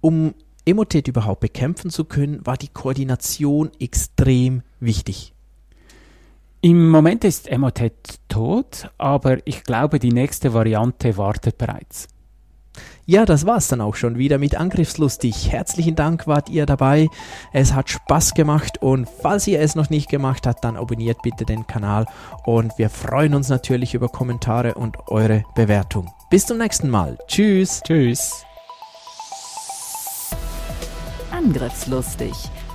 Um 0.00 0.34
Emotet 0.66 1.08
überhaupt 1.08 1.40
bekämpfen 1.40 1.90
zu 1.90 2.04
können, 2.04 2.44
war 2.46 2.56
die 2.56 2.68
Koordination 2.68 3.70
extrem 3.80 4.62
wichtig. 4.80 5.33
Im 6.64 6.88
Moment 6.88 7.24
ist 7.24 7.46
Emotet 7.46 8.20
tot, 8.30 8.88
aber 8.96 9.46
ich 9.46 9.64
glaube, 9.64 9.98
die 9.98 10.12
nächste 10.12 10.54
Variante 10.54 11.18
wartet 11.18 11.58
bereits. 11.58 12.08
Ja, 13.04 13.26
das 13.26 13.44
war's 13.44 13.68
dann 13.68 13.82
auch 13.82 13.96
schon 13.96 14.16
wieder 14.16 14.38
mit 14.38 14.54
Angriffslustig. 14.54 15.52
Herzlichen 15.52 15.94
Dank 15.94 16.26
wart 16.26 16.48
ihr 16.48 16.64
dabei. 16.64 17.08
Es 17.52 17.74
hat 17.74 17.90
Spaß 17.90 18.32
gemacht 18.32 18.80
und 18.80 19.06
falls 19.20 19.46
ihr 19.46 19.60
es 19.60 19.74
noch 19.74 19.90
nicht 19.90 20.08
gemacht 20.08 20.46
habt, 20.46 20.64
dann 20.64 20.78
abonniert 20.78 21.20
bitte 21.20 21.44
den 21.44 21.66
Kanal 21.66 22.06
und 22.46 22.72
wir 22.78 22.88
freuen 22.88 23.34
uns 23.34 23.50
natürlich 23.50 23.92
über 23.92 24.08
Kommentare 24.08 24.72
und 24.72 24.96
eure 25.08 25.44
Bewertung. 25.54 26.10
Bis 26.30 26.46
zum 26.46 26.56
nächsten 26.56 26.88
Mal. 26.88 27.18
Tschüss. 27.28 27.82
Tschüss. 27.86 28.42
Angriffslustig. 31.30 32.32